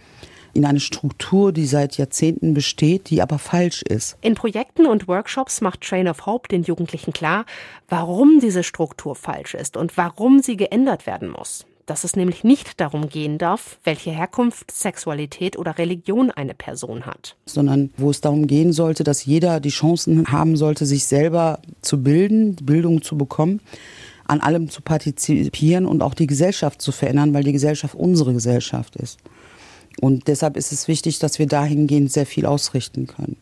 in 0.55 0.65
eine 0.65 0.81
Struktur, 0.81 1.53
die 1.53 1.67
seit 1.67 1.99
Jahrzehnten 1.99 2.55
besteht, 2.55 3.11
die 3.11 3.21
aber 3.21 3.39
falsch 3.39 3.83
ist. 3.83 4.17
In 4.23 4.37
Projekten 4.37 4.87
und 4.87 5.07
Workshops 5.07 5.61
macht 5.61 5.83
Train 5.83 6.09
of 6.09 6.25
Hope 6.25 6.49
den 6.49 6.63
Jugendlichen 6.63 7.13
klar, 7.13 7.45
warum 7.91 8.41
diese 8.41 8.63
Struktur 8.63 9.15
falsch 9.15 9.53
ist 9.53 9.77
und 9.77 9.99
warum 9.99 10.41
sie 10.41 10.57
geändert 10.57 11.07
werden 11.07 11.29
muss 11.29 11.67
dass 11.91 12.05
es 12.05 12.15
nämlich 12.15 12.45
nicht 12.45 12.81
darum 12.81 13.09
gehen 13.09 13.37
darf, 13.37 13.81
welche 13.83 14.13
Herkunft, 14.13 14.71
Sexualität 14.71 15.59
oder 15.59 15.77
Religion 15.77 16.31
eine 16.31 16.55
Person 16.55 17.05
hat. 17.05 17.35
Sondern 17.47 17.91
wo 17.97 18.11
es 18.11 18.21
darum 18.21 18.47
gehen 18.47 18.73
sollte, 18.73 19.03
dass 19.03 19.25
jeder 19.25 19.59
die 19.59 19.71
Chancen 19.71 20.31
haben 20.31 20.57
sollte, 20.57 20.87
sich 20.87 21.07
selber 21.07 21.59
zu 21.83 22.01
bilden, 22.01 22.55
Bildung 22.55 23.03
zu 23.03 23.19
bekommen, 23.19 23.61
an 24.25 24.41
allem 24.41 24.71
zu 24.71 24.83
partizipieren 24.83 25.85
und 25.85 26.01
auch 26.05 26.15
die 26.15 26.29
Gesellschaft 26.29 26.81
zu 26.81 26.93
verändern, 26.93 27.35
weil 27.35 27.43
die 27.43 27.53
Gesellschaft 27.53 27.97
unsere 27.97 28.35
Gesellschaft 28.35 28.95
ist. 28.95 29.19
Und 30.01 30.29
deshalb 30.29 30.57
ist 30.57 30.71
es 30.71 30.87
wichtig, 30.87 31.19
dass 31.19 31.41
wir 31.41 31.49
dahingehend 31.49 32.13
sehr 32.13 32.27
viel 32.27 32.47
ausrichten 32.47 33.09
können. 33.09 33.37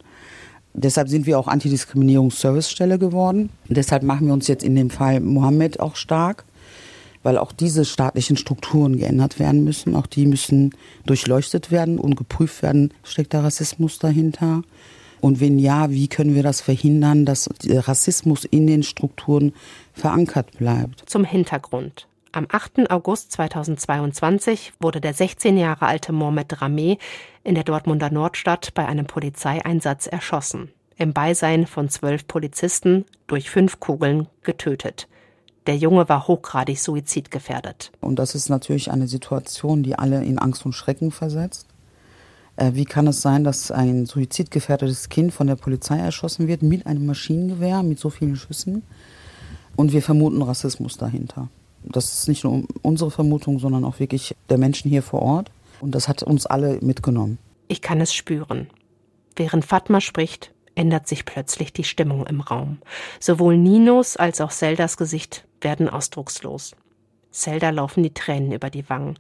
Deshalb 0.73 1.11
sind 1.11 1.27
wir 1.27 1.39
auch 1.39 1.49
Antidiskriminierungsservicestelle 1.49 2.99
geworden. 2.99 3.51
deshalb 3.69 4.05
machen 4.05 4.27
wir 4.27 4.33
uns 4.33 4.49
jetzt 4.49 4.65
in 4.65 4.75
dem 4.75 4.89
Fall 4.89 5.21
Mohammed 5.21 5.81
auch 5.81 5.97
stark 5.97 6.47
weil 7.23 7.39
auch 7.39 7.53
diese 7.53 7.85
staatlichen 7.85 8.37
Strukturen 8.37 8.97
geändert 8.97 9.39
werden 9.39 9.65
müssen. 9.65 9.97
Auch 9.97 10.07
die 10.07 10.27
müssen 10.27 10.75
durchleuchtet 11.07 11.71
werden 11.71 11.99
und 11.99 12.17
geprüft 12.17 12.63
werden, 12.63 12.93
steckt 13.03 13.35
da 13.35 13.41
Rassismus 13.41 13.99
dahinter. 13.99 14.63
Und 15.21 15.41
wenn 15.41 15.59
ja, 15.59 15.91
wie 15.91 16.09
können 16.09 16.35
wir 16.35 16.43
das 16.43 16.61
verhindern, 16.61 17.25
dass 17.25 17.51
Rassismus 17.67 18.45
in 18.45 18.67
den 18.67 18.83
Strukturen 18.83 19.53
verankert 19.93 20.59
bleibt? 20.59 21.03
Zum 21.07 21.25
Hintergrund. 21.25 22.07
Am 22.31 22.47
8. 22.51 22.91
August 22.91 23.33
2022 23.33 24.75
wurde 24.81 25.01
der 25.01 25.15
16 25.15 25.57
Jahre 25.57 25.87
alte 25.87 26.13
Mohamed 26.13 26.61
Rameh 26.61 26.99
in 27.43 27.55
der 27.55 27.65
Dortmunder 27.65 28.11
Nordstadt 28.11 28.75
bei 28.75 28.87
einem 28.87 29.07
Polizeieinsatz 29.07 30.07
erschossen. 30.07 30.71
Im 30.97 31.13
Beisein 31.13 31.67
von 31.67 31.89
zwölf 31.89 32.27
Polizisten 32.27 33.07
durch 33.27 33.51
fünf 33.51 33.81
Kugeln 33.81 34.29
getötet. 34.43 35.09
Der 35.69 35.77
Junge 35.77 36.09
war 36.09 36.27
hochgradig 36.27 36.81
suizidgefährdet. 36.81 37.93
Und 38.01 38.19
das 38.19 38.35
ist 38.35 38.49
natürlich 38.49 38.91
eine 38.91 39.07
Situation, 39.07 39.83
die 39.83 39.99
alle 39.99 40.25
in 40.25 40.39
Angst 40.39 40.65
und 40.65 40.73
Schrecken 40.73 41.11
versetzt. 41.11 41.67
Äh, 42.57 42.71
wie 42.73 42.87
kann 42.87 43.07
es 43.07 43.21
sein, 43.21 43.45
dass 43.45 43.71
ein 43.71 44.07
suizidgefährdetes 44.07 45.11
Kind 45.11 45.31
von 45.31 45.47
der 45.47 45.57
Polizei 45.57 45.99
erschossen 45.99 46.49
wird 46.49 46.63
mit 46.63 46.87
einem 46.87 47.05
Maschinengewehr, 47.05 47.83
mit 47.83 47.99
so 47.99 48.09
vielen 48.09 48.37
Schüssen? 48.37 48.83
Und 49.77 49.93
wir 49.93 50.01
vermuten 50.01 50.41
Rassismus 50.41 50.97
dahinter. 50.97 51.51
Das 51.85 52.15
ist 52.15 52.29
nicht 52.29 52.45
nur 52.45 52.63
unsere 52.81 53.11
Vermutung, 53.11 53.59
sondern 53.59 53.85
auch 53.85 54.01
wirklich 54.01 54.35
der 54.49 54.57
Menschen 54.57 54.89
hier 54.89 55.03
vor 55.03 55.21
Ort. 55.21 55.51
Und 55.83 55.95
das 55.95 56.09
hat 56.09 56.23
uns 56.23 56.47
alle 56.47 56.79
mitgenommen. 56.81 57.37
Ich 57.69 57.83
kann 57.83 58.01
es 58.01 58.15
spüren. 58.15 58.71
Während 59.37 59.67
Fatma 59.67 60.01
spricht, 60.01 60.51
ändert 60.75 61.09
sich 61.09 61.27
plötzlich 61.27 61.75
die 61.75 61.85
Stimmung 61.85 62.27
im 62.27 62.41
Raum. 62.41 62.79
Sowohl 63.21 63.59
Ninos 63.59 64.17
als 64.17 64.41
auch 64.41 64.51
Zeldas 64.51 64.97
Gesicht 64.97 65.45
werden 65.61 65.89
ausdruckslos. 65.89 66.75
Zelda 67.31 67.71
laufen 67.71 68.03
die 68.03 68.15
Tränen 68.15 68.53
über 68.53 68.71
die 68.71 68.89
Wangen. 68.89 69.19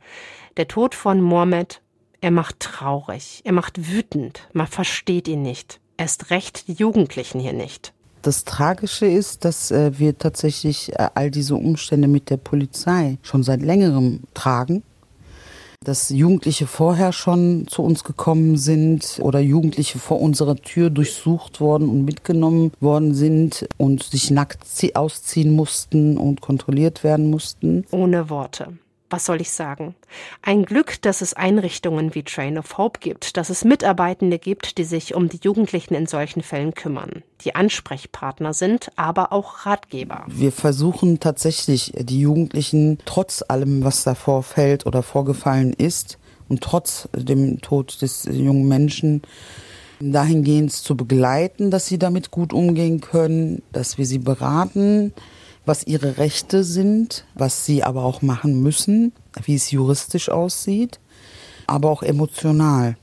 Der 0.56 0.68
Tod 0.68 0.94
von 0.94 1.20
Mohammed, 1.20 1.82
er 2.20 2.30
macht 2.30 2.60
traurig, 2.60 3.42
er 3.44 3.52
macht 3.52 3.90
wütend, 3.92 4.48
man 4.52 4.66
versteht 4.66 5.28
ihn 5.28 5.42
nicht. 5.42 5.80
erst 5.98 6.30
recht 6.30 6.68
die 6.68 6.72
Jugendlichen 6.72 7.40
hier 7.40 7.52
nicht. 7.52 7.92
Das 8.22 8.44
Tragische 8.44 9.06
ist, 9.06 9.44
dass 9.44 9.70
äh, 9.70 9.98
wir 9.98 10.16
tatsächlich 10.16 10.92
äh, 10.94 11.08
all 11.14 11.30
diese 11.30 11.54
Umstände 11.54 12.08
mit 12.08 12.30
der 12.30 12.36
Polizei 12.36 13.18
schon 13.22 13.42
seit 13.42 13.62
längerem 13.62 14.22
tragen. 14.34 14.82
Dass 15.84 16.10
Jugendliche 16.10 16.66
vorher 16.66 17.12
schon 17.12 17.66
zu 17.68 17.82
uns 17.82 18.04
gekommen 18.04 18.56
sind 18.56 19.20
oder 19.22 19.38
Jugendliche 19.38 19.98
vor 19.98 20.20
unserer 20.20 20.56
Tür 20.56 20.90
durchsucht 20.90 21.60
worden 21.60 21.88
und 21.88 22.04
mitgenommen 22.04 22.72
worden 22.80 23.14
sind 23.14 23.68
und 23.76 24.02
sich 24.02 24.30
nackt 24.30 24.60
ausziehen 24.94 25.54
mussten 25.54 26.18
und 26.18 26.40
kontrolliert 26.40 27.04
werden 27.04 27.30
mussten. 27.30 27.84
Ohne 27.90 28.28
Worte 28.28 28.76
was 29.10 29.24
soll 29.24 29.40
ich 29.40 29.50
sagen? 29.50 29.94
Ein 30.42 30.64
Glück, 30.64 31.00
dass 31.02 31.20
es 31.20 31.34
Einrichtungen 31.34 32.14
wie 32.14 32.22
Train 32.22 32.58
of 32.58 32.78
Hope 32.78 33.00
gibt, 33.00 33.36
dass 33.36 33.50
es 33.50 33.64
Mitarbeitende 33.64 34.38
gibt, 34.38 34.78
die 34.78 34.84
sich 34.84 35.14
um 35.14 35.28
die 35.28 35.40
Jugendlichen 35.42 35.94
in 35.94 36.06
solchen 36.06 36.42
Fällen 36.42 36.74
kümmern, 36.74 37.22
die 37.42 37.54
Ansprechpartner 37.54 38.52
sind, 38.52 38.90
aber 38.96 39.32
auch 39.32 39.66
Ratgeber. 39.66 40.24
Wir 40.28 40.52
versuchen 40.52 41.20
tatsächlich, 41.20 41.92
die 41.96 42.20
Jugendlichen 42.20 42.98
trotz 43.04 43.44
allem, 43.46 43.84
was 43.84 44.04
da 44.04 44.14
vorfällt 44.14 44.86
oder 44.86 45.02
vorgefallen 45.02 45.72
ist 45.72 46.18
und 46.48 46.62
trotz 46.62 47.08
dem 47.14 47.60
Tod 47.60 48.02
des 48.02 48.24
jungen 48.30 48.68
Menschen, 48.68 49.22
dahingehend 50.00 50.72
zu 50.72 50.96
begleiten, 50.96 51.70
dass 51.70 51.86
sie 51.86 51.98
damit 51.98 52.30
gut 52.30 52.52
umgehen 52.52 53.00
können, 53.00 53.62
dass 53.72 53.98
wir 53.98 54.06
sie 54.06 54.18
beraten, 54.18 55.12
was 55.68 55.86
ihre 55.86 56.18
Rechte 56.18 56.64
sind, 56.64 57.24
was 57.34 57.64
sie 57.64 57.84
aber 57.84 58.04
auch 58.04 58.22
machen 58.22 58.60
müssen, 58.62 59.12
wie 59.44 59.54
es 59.54 59.70
juristisch 59.70 60.30
aussieht, 60.30 60.98
aber 61.66 61.90
auch 61.90 62.02
emotional. 62.02 62.96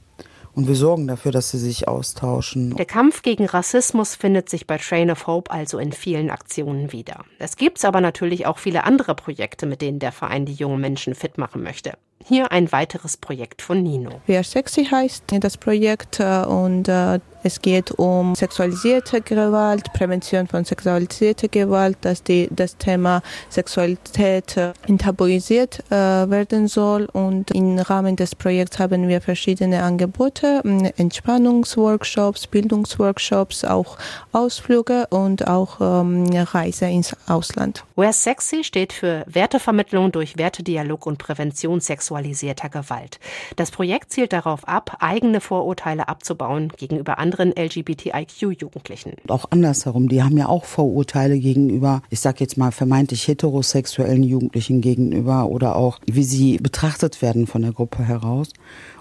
Und 0.55 0.69
wir 0.69 0.75
sorgen 0.75 1.07
dafür, 1.07 1.31
dass 1.31 1.51
sie 1.51 1.57
sich 1.57 1.87
austauschen. 1.87 2.75
Der 2.77 2.85
Kampf 2.85 3.21
gegen 3.21 3.45
Rassismus 3.45 4.15
findet 4.15 4.49
sich 4.49 4.65
bei 4.65 4.77
Train 4.77 5.11
of 5.11 5.27
Hope 5.27 5.51
also 5.51 5.77
in 5.79 5.91
vielen 5.91 6.29
Aktionen 6.29 6.93
wieder. 6.93 7.25
Es 7.39 7.57
gibt 7.57 7.83
aber 7.83 7.99
natürlich 7.99 8.45
auch 8.45 8.57
viele 8.57 8.85
andere 8.85 9.15
Projekte, 9.15 9.65
mit 9.65 9.81
denen 9.81 9.99
der 9.99 10.13
Verein 10.13 10.45
die 10.45 10.53
jungen 10.53 10.79
Menschen 10.79 11.13
fit 11.13 11.37
machen 11.37 11.61
möchte. 11.61 11.97
Hier 12.23 12.53
ein 12.53 12.71
weiteres 12.71 13.17
Projekt 13.17 13.61
von 13.61 13.83
Nino. 13.83 14.21
Wer 14.25 14.43
Sexy 14.43 14.85
heißt 14.85 15.25
das 15.41 15.57
Projekt 15.57 16.21
äh, 16.21 16.45
und 16.45 16.87
äh, 16.87 17.19
es 17.45 17.61
geht 17.61 17.91
um 17.91 18.33
sexualisierte 18.33 19.21
Gewalt, 19.21 19.93
Prävention 19.93 20.47
von 20.47 20.65
sexualisierter 20.65 21.47
Gewalt, 21.47 21.95
dass 22.01 22.23
die, 22.23 22.49
das 22.49 22.75
Thema 22.77 23.21
Sexualität 23.49 24.57
äh, 24.57 24.73
enttabuisiert 24.87 25.83
äh, 25.91 25.93
werden 25.93 26.67
soll. 26.67 27.05
Und 27.13 27.51
im 27.51 27.77
Rahmen 27.77 28.15
des 28.15 28.33
Projekts 28.33 28.79
haben 28.79 29.07
wir 29.07 29.21
verschiedene 29.21 29.83
Angebote, 29.83 30.63
Entspannungsworkshops, 30.97 32.47
Bildungsworkshops, 32.47 33.63
auch 33.63 33.99
Ausflüge 34.31 35.05
und 35.11 35.47
auch 35.47 35.79
ähm, 35.79 36.25
Reise 36.33 36.85
ins 36.85 37.15
Ausland. 37.27 37.83
Where 37.95 38.11
Sexy 38.11 38.63
steht 38.63 38.91
für 38.91 39.23
Wertevermittlung 39.27 40.11
durch 40.11 40.35
Wertedialog 40.39 41.05
und 41.05 41.19
Prävention 41.19 41.79
sexualisierter 41.79 42.69
Gewalt. 42.69 43.19
Das 43.55 43.69
Projekt 43.69 44.11
zielt 44.11 44.33
darauf 44.33 44.67
ab, 44.67 44.97
eigene 44.99 45.41
Vorurteile 45.41 46.07
abzubauen 46.07 46.69
gegenüber 46.75 47.19
anderen 47.19 47.34
anderen 47.35 47.53
LGBTIQ-Jugendlichen. 47.55 49.13
Auch 49.27 49.45
andersherum, 49.49 50.07
die 50.07 50.23
haben 50.23 50.37
ja 50.37 50.47
auch 50.47 50.65
Vorurteile 50.65 51.37
gegenüber, 51.37 52.01
ich 52.09 52.19
sag 52.19 52.39
jetzt 52.39 52.57
mal 52.57 52.71
vermeintlich 52.71 53.27
heterosexuellen 53.27 54.23
Jugendlichen 54.23 54.81
gegenüber 54.81 55.47
oder 55.47 55.75
auch 55.75 55.99
wie 56.05 56.23
sie 56.23 56.57
betrachtet 56.57 57.21
werden 57.21 57.47
von 57.47 57.61
der 57.61 57.73
Gruppe 57.73 58.03
heraus. 58.03 58.49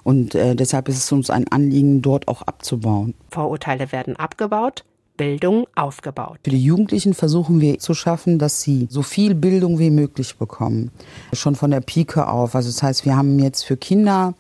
Und 0.03 0.35
äh, 0.35 0.55
deshalb 0.55 0.89
ist 0.89 0.99
es 0.99 1.13
uns 1.13 1.31
ein 1.31 1.49
Anliegen, 1.49 2.03
dort 2.03 2.29
auch 2.29 2.43
abzubauen. 2.43 3.15
Vorurteile 3.31 3.93
werden 3.93 4.17
abgebaut. 4.17 4.85
Bildung 5.17 5.69
aufgebaut. 5.77 6.41
Für 6.43 6.51
die 6.51 6.65
Jugendlichen 6.65 7.15
versuchen 7.15 7.61
wir 7.61 7.79
zu 7.79 7.95
schaffen, 7.95 8.41
dass 8.41 8.63
sie 8.63 8.89
so 8.91 9.03
viel 9.03 9.37
Bildung 9.37 9.79
wie 9.79 9.91
möglich 9.91 10.37
bekommen. 10.37 10.91
Schon 11.33 11.55
von 11.55 11.71
der 11.71 11.81
Pike 11.81 12.27
auf. 12.27 12.57
Also 12.57 12.69
das 12.69 12.83
heißt, 12.83 13.05
wir 13.05 13.17
haben 13.17 13.39
jetzt 13.39 13.63
für 13.63 13.77
Kinder 13.77 14.35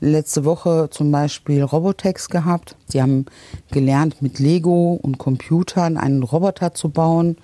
letzte 0.00 0.44
Woche 0.44 0.88
zum 0.90 1.12
Beispiel 1.12 1.62
Robotex 1.62 2.28
gehabt. 2.28 2.76
Sie 2.88 3.00
haben 3.00 3.26
gelernt, 3.70 4.22
mit 4.22 4.38
Lego 4.38 4.98
und 5.00 5.18
Computern 5.18 5.96
einen 5.96 6.22
Roboter 6.22 6.74
zu 6.74 6.88
bauen 6.88 7.36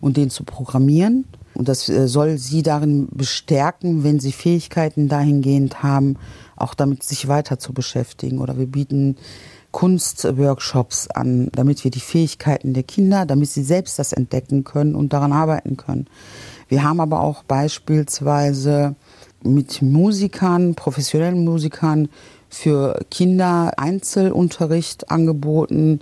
und 0.00 0.16
den 0.16 0.30
zu 0.30 0.44
programmieren. 0.44 1.24
Und 1.54 1.68
das 1.68 1.88
äh, 1.88 2.08
soll 2.08 2.38
sie 2.38 2.62
darin 2.62 3.08
bestärken, 3.10 4.04
wenn 4.04 4.20
sie 4.20 4.32
Fähigkeiten 4.32 5.08
dahingehend 5.08 5.82
haben, 5.82 6.16
auch 6.56 6.74
damit 6.74 7.02
sich 7.02 7.28
weiter 7.28 7.58
zu 7.58 7.72
beschäftigen. 7.72 8.38
Oder 8.38 8.58
wir 8.58 8.66
bieten 8.66 9.16
Kunstworkshops 9.70 11.08
an, 11.08 11.48
damit 11.52 11.84
wir 11.84 11.90
die 11.90 12.00
Fähigkeiten 12.00 12.74
der 12.74 12.82
Kinder, 12.82 13.24
damit 13.24 13.50
sie 13.50 13.62
selbst 13.62 13.98
das 13.98 14.12
entdecken 14.12 14.64
können 14.64 14.94
und 14.94 15.12
daran 15.12 15.32
arbeiten 15.32 15.76
können. 15.76 16.06
Wir 16.68 16.82
haben 16.82 17.00
aber 17.00 17.20
auch 17.20 17.42
beispielsweise 17.44 18.96
mit 19.42 19.82
Musikern, 19.82 20.74
professionellen 20.74 21.44
Musikern 21.44 22.08
für 22.48 23.00
Kinder 23.10 23.72
Einzelunterricht 23.76 25.10
angeboten 25.10 26.00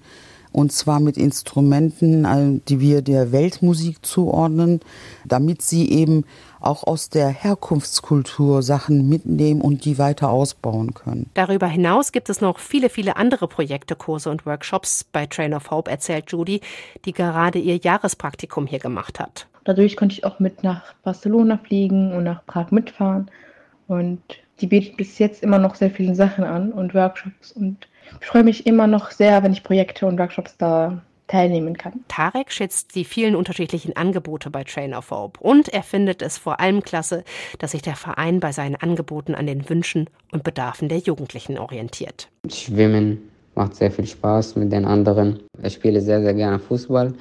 und 0.53 0.72
zwar 0.72 0.98
mit 0.98 1.16
Instrumenten, 1.16 2.62
die 2.66 2.81
wir 2.81 3.03
der 3.03 3.33
Weltmusik 3.33 4.05
zuordnen, 4.05 4.81
damit 5.24 5.62
sie 5.62 5.90
eben 5.90 6.24
auch 6.61 6.85
aus 6.85 7.09
der 7.09 7.29
Herkunftskultur 7.29 8.62
Sachen 8.62 9.09
mitnehmen 9.09 9.61
und 9.61 9.85
die 9.85 9.98
weiter 9.98 10.31
ausbauen 10.31 10.94
können. 10.94 11.31
Darüber 11.35 11.68
hinaus 11.68 12.12
gibt 12.12 12.29
es 12.31 12.40
noch 12.40 12.59
viele, 12.59 12.88
viele 12.88 13.16
andere 13.16 13.46
Projekte, 13.46 13.94
Kurse 13.94 14.31
und 14.31 14.46
Workshops 14.46 15.05
bei 15.05 15.27
Train 15.27 15.55
of 15.55 15.70
Hope, 15.70 15.90
erzählt 15.90 16.33
Judy, 16.33 16.61
die 17.05 17.12
gerade 17.12 17.59
ihr 17.59 17.77
Jahrespraktikum 17.77 18.66
hier 18.66 18.81
gemacht 18.81 19.20
hat. 19.20 19.46
Dadurch 19.68 19.98
konnte 19.98 20.14
ich 20.14 20.24
auch 20.24 20.38
mit 20.40 20.62
nach 20.62 20.94
Barcelona 21.02 21.59
fliegen 21.59 22.14
und 22.14 22.24
nach 22.24 22.42
Prag 22.46 22.70
mitfahren. 22.70 23.31
Und 23.87 24.22
die 24.62 24.66
bietet 24.66 24.96
bis 24.96 25.18
jetzt 25.18 25.42
immer 25.42 25.59
noch 25.59 25.74
sehr 25.74 25.90
viele 25.90 26.14
Sachen 26.14 26.42
an 26.42 26.72
und 26.72 26.94
Workshops. 26.94 27.52
Und 27.52 27.87
ich 28.18 28.26
freue 28.26 28.44
mich 28.44 28.66
immer 28.66 28.87
noch 28.87 29.11
sehr, 29.11 29.42
wenn 29.42 29.52
ich 29.52 29.62
Projekte 29.62 30.07
und 30.07 30.18
Workshops 30.18 30.57
da 30.57 31.02
teilnehmen 31.26 31.76
kann. 31.76 32.02
Tarek 32.09 32.50
schätzt 32.50 32.94
die 32.94 33.04
vielen 33.04 33.37
unterschiedlichen 33.37 33.94
Angebote 33.94 34.48
bei 34.48 34.64
Train 34.64 34.94
of 34.94 35.11
Hope 35.11 35.38
und 35.38 35.68
er 35.68 35.83
findet 35.83 36.22
es 36.22 36.38
vor 36.38 36.61
allem 36.61 36.83
klasse, 36.83 37.22
dass 37.59 37.72
sich 37.72 37.83
der 37.83 37.96
Verein 37.96 38.40
bei 38.40 38.52
seinen 38.52 38.76
Angeboten 38.76 39.35
an 39.35 39.46
den 39.46 39.68
Wünschen 39.68 40.09
und 40.33 40.44
Bedarfen 40.44 40.88
der 40.88 41.00
Jugendlichen 41.00 41.59
orientiert. 41.59 42.31
Schwimmen 42.48 43.18
macht 43.54 43.74
sehr 43.74 43.90
viel 43.90 44.07
Spaß 44.07 44.57
mit 44.57 44.72
den 44.72 44.87
anderen. 44.87 45.40
Ich 45.62 45.74
spiele 45.74 46.00
sehr, 46.00 46.22
sehr 46.22 46.33
gerne 46.33 46.59
Fußball 46.59 47.12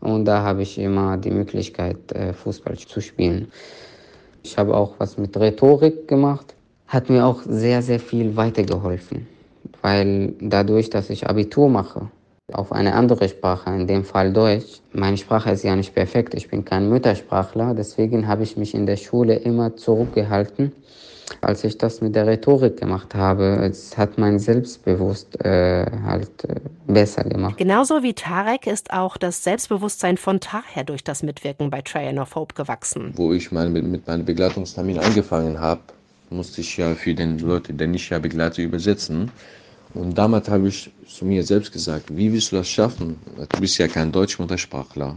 und 0.00 0.24
da 0.24 0.42
habe 0.42 0.62
ich 0.62 0.78
immer 0.78 1.16
die 1.16 1.30
Möglichkeit, 1.30 2.12
äh, 2.12 2.32
Fußball 2.32 2.76
zu 2.76 3.00
spielen. 3.00 3.50
Ich 4.42 4.56
habe 4.56 4.76
auch 4.76 4.94
was 4.98 5.18
mit 5.18 5.36
Rhetorik 5.36 6.08
gemacht. 6.08 6.54
Hat 6.86 7.10
mir 7.10 7.26
auch 7.26 7.42
sehr, 7.42 7.82
sehr 7.82 8.00
viel 8.00 8.36
weitergeholfen, 8.36 9.26
weil 9.82 10.34
dadurch, 10.40 10.88
dass 10.88 11.10
ich 11.10 11.28
Abitur 11.28 11.68
mache, 11.68 12.08
auf 12.52 12.72
eine 12.72 12.94
andere 12.94 13.28
Sprache, 13.28 13.70
in 13.70 13.86
dem 13.86 14.04
Fall 14.04 14.32
Deutsch. 14.32 14.80
Meine 14.92 15.18
Sprache 15.18 15.50
ist 15.50 15.64
ja 15.64 15.76
nicht 15.76 15.94
perfekt, 15.94 16.32
ich 16.34 16.48
bin 16.48 16.64
kein 16.64 16.88
Muttersprachler, 16.88 17.74
deswegen 17.74 18.26
habe 18.26 18.42
ich 18.42 18.56
mich 18.56 18.74
in 18.74 18.86
der 18.86 18.96
Schule 18.96 19.34
immer 19.36 19.76
zurückgehalten 19.76 20.72
als 21.40 21.64
ich 21.64 21.78
das 21.78 22.00
mit 22.00 22.14
der 22.14 22.26
Rhetorik 22.26 22.78
gemacht 22.78 23.14
habe, 23.14 23.58
es 23.62 23.96
hat 23.96 24.18
mein 24.18 24.38
Selbstbewusst 24.38 25.44
äh, 25.44 25.86
halt 26.04 26.44
äh, 26.44 26.60
besser 26.86 27.24
gemacht. 27.24 27.56
Genauso 27.56 28.02
wie 28.02 28.14
Tarek 28.14 28.66
ist 28.66 28.92
auch 28.92 29.16
das 29.16 29.44
Selbstbewusstsein 29.44 30.16
von 30.16 30.40
Taher 30.40 30.84
durch 30.84 31.04
das 31.04 31.22
Mitwirken 31.22 31.70
bei 31.70 31.82
Trian 31.82 32.18
of 32.18 32.34
Hope 32.34 32.54
gewachsen. 32.54 33.12
Wo 33.16 33.32
ich 33.32 33.52
mein, 33.52 33.72
mit, 33.72 33.84
mit 33.84 34.06
meinem 34.06 34.24
Begleitungstermin 34.24 34.98
angefangen 34.98 35.60
habe, 35.60 35.80
musste 36.30 36.60
ich 36.60 36.76
ja 36.76 36.94
für 36.94 37.14
den 37.14 37.38
Leute, 37.38 37.72
den 37.72 37.94
ich 37.94 38.10
ja 38.10 38.18
begleite, 38.18 38.62
übersetzen. 38.62 39.30
Und 39.94 40.18
damals 40.18 40.48
habe 40.48 40.68
ich 40.68 40.90
zu 41.06 41.24
mir 41.24 41.42
selbst 41.42 41.72
gesagt, 41.72 42.14
wie 42.14 42.32
willst 42.32 42.52
du 42.52 42.56
das 42.56 42.68
schaffen? 42.68 43.18
Du 43.48 43.60
bist 43.60 43.78
ja 43.78 43.88
kein 43.88 44.12
Deutschmuttersprachler. 44.12 45.16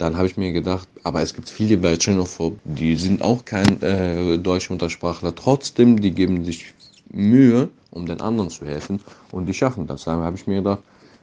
Dann 0.00 0.16
habe 0.16 0.26
ich 0.26 0.38
mir 0.38 0.50
gedacht, 0.52 0.88
aber 1.04 1.20
es 1.20 1.34
gibt 1.34 1.50
viele 1.50 1.76
bei 1.76 1.94
Xenophob, 1.94 2.58
die 2.64 2.96
sind 2.96 3.20
auch 3.20 3.44
kein 3.44 3.82
äh, 3.82 4.38
Deutschmuttersprachler. 4.38 5.34
Trotzdem, 5.34 6.00
die 6.00 6.12
geben 6.12 6.42
sich 6.42 6.72
Mühe, 7.10 7.68
um 7.90 8.06
den 8.06 8.22
anderen 8.22 8.48
zu 8.48 8.64
helfen 8.64 9.00
und 9.30 9.44
die 9.44 9.52
schaffen 9.52 9.86
das. 9.86 10.04
Dann 10.04 10.20
habe 10.20 10.36
ich 10.36 10.46
mir 10.46 10.56
gedacht, 10.56 10.78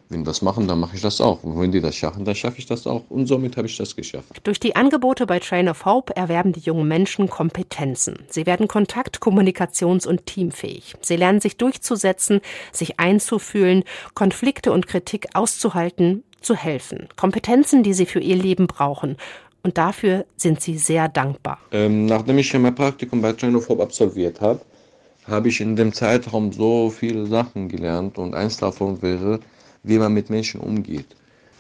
wenn 0.10 0.20
die 0.20 0.26
das 0.26 0.44
machen, 0.44 0.68
dann 0.68 0.80
mache 0.80 0.96
ich 0.96 1.02
das 1.02 1.20
auch. 1.20 1.44
Und 1.44 1.60
wenn 1.60 1.72
die 1.72 1.82
das 1.82 1.96
schaffen, 1.96 2.24
dann 2.24 2.36
schaffe 2.36 2.60
ich 2.60 2.68
das 2.68 2.86
auch. 2.86 3.04
Und 3.10 3.26
somit 3.26 3.58
habe 3.58 3.68
ich 3.68 3.76
das 3.76 3.96
geschafft. 3.96 4.40
Durch 4.44 4.60
die 4.60 4.76
Angebote 4.76 5.26
bei 5.26 5.40
Train 5.40 5.70
of 5.70 5.84
Hope 5.84 6.16
erwerben 6.16 6.54
die 6.54 6.60
jungen 6.60 6.88
Menschen 6.88 7.30
Kompetenzen. 7.30 8.20
Sie 8.30 8.46
werden 8.46 8.68
kontakt-, 8.68 9.18
kommunikations- 9.18 10.08
und 10.08 10.28
teamfähig. 10.28 10.94
Sie 11.02 11.16
lernen 11.16 11.42
sich 11.42 11.58
durchzusetzen, 11.58 12.42
sich 12.72 13.00
einzufühlen, 13.00 13.84
Konflikte 14.13 14.72
und 14.72 14.86
Kritik 14.86 15.30
auszuhalten, 15.34 16.24
zu 16.41 16.56
helfen. 16.56 17.08
Kompetenzen, 17.15 17.84
die 17.84 17.93
sie 17.93 18.06
für 18.06 18.19
ihr 18.19 18.36
Leben 18.36 18.67
brauchen. 18.67 19.17
Und 19.63 19.78
dafür 19.78 20.26
sind 20.38 20.62
sie 20.62 20.78
sehr 20.78 21.10
dankbar. 21.10 21.60
Ähm, 21.71 22.06
nachdem 22.06 22.38
ich 22.38 22.54
mein 22.54 22.76
Praktikum 22.76 23.21
bei 23.21 23.34
Chinophob 23.34 23.82
absolviert 23.82 24.39
habe, 24.39 24.62
habe 25.28 25.50
ich 25.50 25.60
in 25.60 25.76
dem 25.76 25.91
Zeitraum 25.91 26.54
so 26.54 26.89
viele 26.89 27.26
Sachen 27.26 27.67
gelernt. 27.67 28.17
Und 28.17 28.34
eins 28.34 28.58
davon 28.58 29.02
wäre, 29.02 29.39
wie 29.84 29.97
man 29.97 30.13
mit 30.13 30.30
Menschen 30.30 30.62
umgeht. 30.62 31.08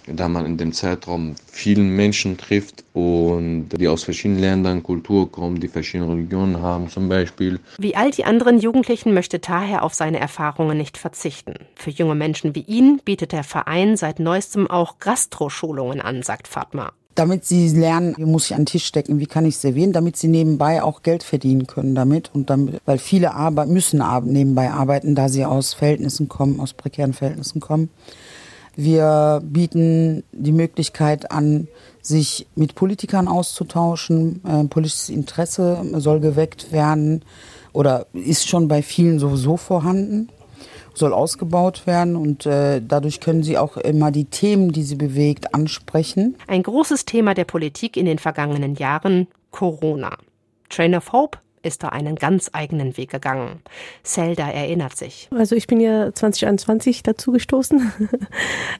Da 0.07 0.27
man 0.27 0.45
in 0.45 0.57
dem 0.57 0.73
Zeitraum 0.73 1.35
vielen 1.51 1.95
Menschen 1.95 2.37
trifft 2.37 2.83
und 2.93 3.69
die 3.69 3.87
aus 3.87 4.03
verschiedenen 4.03 4.39
Ländern, 4.39 4.83
Kultur 4.83 5.31
kommen, 5.31 5.59
die 5.59 5.67
verschiedene 5.67 6.09
Religionen 6.09 6.61
haben 6.61 6.89
zum 6.89 7.09
Beispiel. 7.09 7.59
Wie 7.77 7.95
all 7.95 8.11
die 8.11 8.23
anderen 8.23 8.59
Jugendlichen 8.59 9.13
möchte 9.13 9.41
Taher 9.41 9.83
auf 9.83 9.93
seine 9.93 10.19
Erfahrungen 10.19 10.77
nicht 10.77 10.97
verzichten. 10.97 11.55
Für 11.75 11.89
junge 11.89 12.15
Menschen 12.15 12.55
wie 12.55 12.61
ihn 12.61 13.01
bietet 13.03 13.31
der 13.33 13.43
Verein 13.43 13.97
seit 13.97 14.19
neuestem 14.19 14.67
auch 14.69 14.99
Gastroschulungen 14.99 16.01
an, 16.01 16.23
sagt 16.23 16.47
Fatma 16.47 16.93
damit 17.17 17.45
sie 17.45 17.69
lernen, 17.69 18.13
wie 18.17 18.25
muss 18.25 18.45
ich 18.45 18.53
an 18.53 18.61
den 18.61 18.65
Tisch 18.67 18.85
stecken, 18.85 19.19
wie 19.19 19.25
kann 19.25 19.45
ich 19.45 19.57
servieren, 19.57 19.91
damit 19.91 20.17
sie 20.17 20.27
nebenbei 20.27 20.83
auch 20.83 21.01
Geld 21.01 21.23
verdienen 21.23 21.65
können 21.65 21.95
damit 21.95 22.29
und 22.33 22.49
damit, 22.49 22.79
weil 22.85 22.99
viele 22.99 23.33
Arbeit 23.33 23.69
müssen 23.69 24.03
nebenbei 24.25 24.69
arbeiten, 24.69 25.15
da 25.15 25.27
sie 25.27 25.43
aus 25.43 25.73
Verhältnissen 25.73 26.29
kommen, 26.29 26.59
aus 26.59 26.73
prekären 26.73 27.13
Verhältnissen 27.13 27.59
kommen. 27.59 27.89
Wir 28.77 29.41
bieten 29.43 30.23
die 30.31 30.51
Möglichkeit 30.51 31.31
an, 31.31 31.67
sich 32.01 32.47
mit 32.55 32.75
Politikern 32.75 33.27
auszutauschen. 33.27 34.41
Äh, 34.45 34.63
politisches 34.65 35.09
Interesse 35.09 35.83
soll 35.95 36.19
geweckt 36.19 36.71
werden 36.71 37.25
oder 37.73 38.05
ist 38.13 38.47
schon 38.47 38.67
bei 38.67 38.81
vielen 38.81 39.19
sowieso 39.19 39.57
vorhanden 39.57 40.29
soll 40.93 41.13
ausgebaut 41.13 41.85
werden 41.85 42.15
und 42.15 42.47
äh, 42.47 42.81
dadurch 42.81 43.19
können 43.19 43.43
sie 43.43 43.57
auch 43.57 43.77
immer 43.77 44.09
die 44.09 44.25
Themen, 44.25 44.71
die 44.71 44.81
sie 44.81 44.95
bewegt, 44.95 45.53
ansprechen. 45.53 46.35
Ein 46.47 46.63
großes 46.63 47.05
Thema 47.05 47.35
der 47.35 47.45
Politik 47.45 47.97
in 47.97 48.07
den 48.07 48.17
vergangenen 48.17 48.73
Jahren 48.73 49.27
Corona. 49.51 50.17
Train 50.69 50.95
of 50.95 51.11
Hope 51.13 51.37
ist 51.67 51.83
da 51.83 51.89
einen 51.89 52.15
ganz 52.15 52.49
eigenen 52.53 52.97
Weg 52.97 53.11
gegangen. 53.11 53.61
Zelda 54.03 54.49
erinnert 54.49 54.95
sich. 54.95 55.27
Also 55.31 55.55
ich 55.55 55.67
bin 55.67 55.79
ja 55.79 56.13
2021 56.13 57.03
dazu 57.03 57.31
gestoßen 57.31 57.91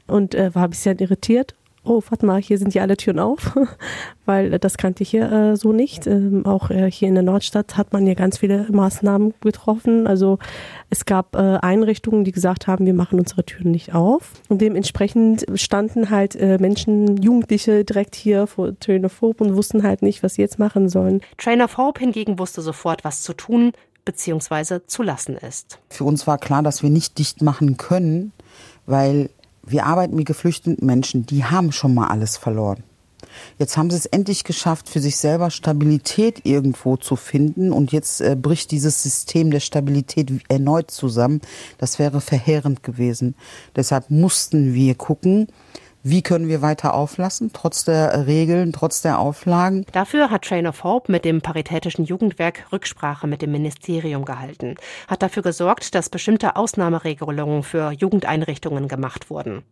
und 0.08 0.34
äh, 0.34 0.54
war 0.56 0.64
ein 0.64 0.70
bisschen 0.70 0.98
irritiert 1.00 1.57
oh, 1.88 2.02
warte 2.10 2.26
mal, 2.26 2.42
hier 2.42 2.58
sind 2.58 2.74
ja 2.74 2.82
alle 2.82 2.98
Türen 2.98 3.20
auf, 3.20 3.58
weil 4.26 4.60
das 4.60 4.78
kannte 4.78 5.04
ich 5.04 5.10
hier 5.10 5.32
äh, 5.32 5.56
so 5.56 5.74
nicht. 5.74 6.08
Ähm, 6.08 6.46
auch 6.46 6.70
äh, 6.70 6.92
hier 6.92 7.08
in 7.08 7.16
der 7.16 7.24
Nordstadt 7.24 7.78
hat 7.78 7.94
man 7.94 8.06
ja 8.06 8.14
ganz 8.14 8.40
viele 8.40 8.68
Maßnahmen 8.72 9.34
getroffen. 9.42 10.08
Also 10.08 10.40
es 10.90 11.06
gab 11.06 11.36
äh, 11.36 11.58
Einrichtungen, 11.62 12.24
die 12.24 12.32
gesagt 12.32 12.68
haben, 12.68 12.86
wir 12.86 12.94
machen 12.94 13.20
unsere 13.20 13.44
Türen 13.46 13.72
nicht 13.72 13.94
auf. 13.94 14.34
Und 14.50 14.62
dementsprechend 14.62 15.46
standen 15.56 16.10
halt 16.10 16.36
äh, 16.36 16.58
Menschen, 16.60 17.22
Jugendliche 17.22 17.84
direkt 17.84 18.16
hier 18.16 18.48
vor 18.48 18.78
Train 18.80 19.06
of 19.06 19.22
Hope 19.22 19.44
und 19.44 19.56
wussten 19.56 19.84
halt 19.84 20.02
nicht, 20.02 20.24
was 20.24 20.36
sie 20.36 20.42
jetzt 20.42 20.60
machen 20.60 20.90
sollen. 20.90 21.22
Train 21.38 21.62
of 21.62 21.78
Hope 21.78 22.00
hingegen 22.00 22.40
wusste 22.40 22.62
sofort, 22.62 23.04
was 23.04 23.22
zu 23.22 23.34
tun 23.34 23.72
bzw. 24.08 24.80
zu 24.88 25.04
lassen 25.04 25.36
ist. 25.38 25.80
Für 25.90 26.06
uns 26.06 26.26
war 26.28 26.38
klar, 26.38 26.64
dass 26.64 26.82
wir 26.82 26.90
nicht 26.90 27.18
dicht 27.20 27.42
machen 27.42 27.78
können, 27.78 28.32
weil 28.86 29.30
wir 29.70 29.86
arbeiten 29.86 30.16
mit 30.16 30.26
geflüchteten 30.26 30.86
Menschen, 30.86 31.26
die 31.26 31.44
haben 31.44 31.72
schon 31.72 31.94
mal 31.94 32.08
alles 32.08 32.38
verloren. 32.38 32.84
Jetzt 33.60 33.78
haben 33.78 33.90
sie 33.90 33.98
es 33.98 34.06
endlich 34.06 34.44
geschafft, 34.44 34.90
für 34.90 35.00
sich 35.00 35.18
selber 35.18 35.50
Stabilität 35.50 36.42
irgendwo 36.46 36.98
zu 36.98 37.16
finden. 37.16 37.72
Und 37.72 37.92
jetzt 37.92 38.22
äh, 38.22 38.36
bricht 38.40 38.72
dieses 38.72 39.04
System 39.04 39.52
der 39.52 39.60
Stabilität 39.60 40.32
erneut 40.50 40.92
zusammen. 40.92 41.42
Das 41.78 42.00
wäre 42.00 42.22
verheerend 42.22 42.84
gewesen. 42.84 43.36
Deshalb 43.76 44.10
mussten 44.10 44.74
wir 44.74 44.96
gucken, 44.96 45.48
wie 46.10 46.22
können 46.22 46.48
wir 46.48 46.62
weiter 46.62 46.94
auflassen, 46.94 47.52
trotz 47.52 47.84
der 47.84 48.28
Regeln, 48.28 48.72
trotz 48.72 49.02
der 49.02 49.20
Auflagen? 49.20 49.86
Dafür 49.92 50.30
hat 50.30 50.44
Train 50.44 50.66
of 50.66 50.84
Hope 50.86 51.12
mit 51.12 51.26
dem 51.26 51.42
Paritätischen 51.42 52.06
Jugendwerk 52.06 52.66
Rücksprache 52.72 53.28
mit 53.28 53.42
dem 53.42 53.52
Ministerium 53.52 54.24
gehalten, 54.24 54.76
hat 55.10 55.22
dafür 55.22 55.44
gesorgt, 55.44 55.96
dass 55.96 56.10
bestimmte 56.10 56.56
Ausnahmeregelungen 56.56 57.64
für 57.64 57.92
Jugendeinrichtungen 57.92 58.88
gemacht 58.88 59.30
wurden 59.30 59.64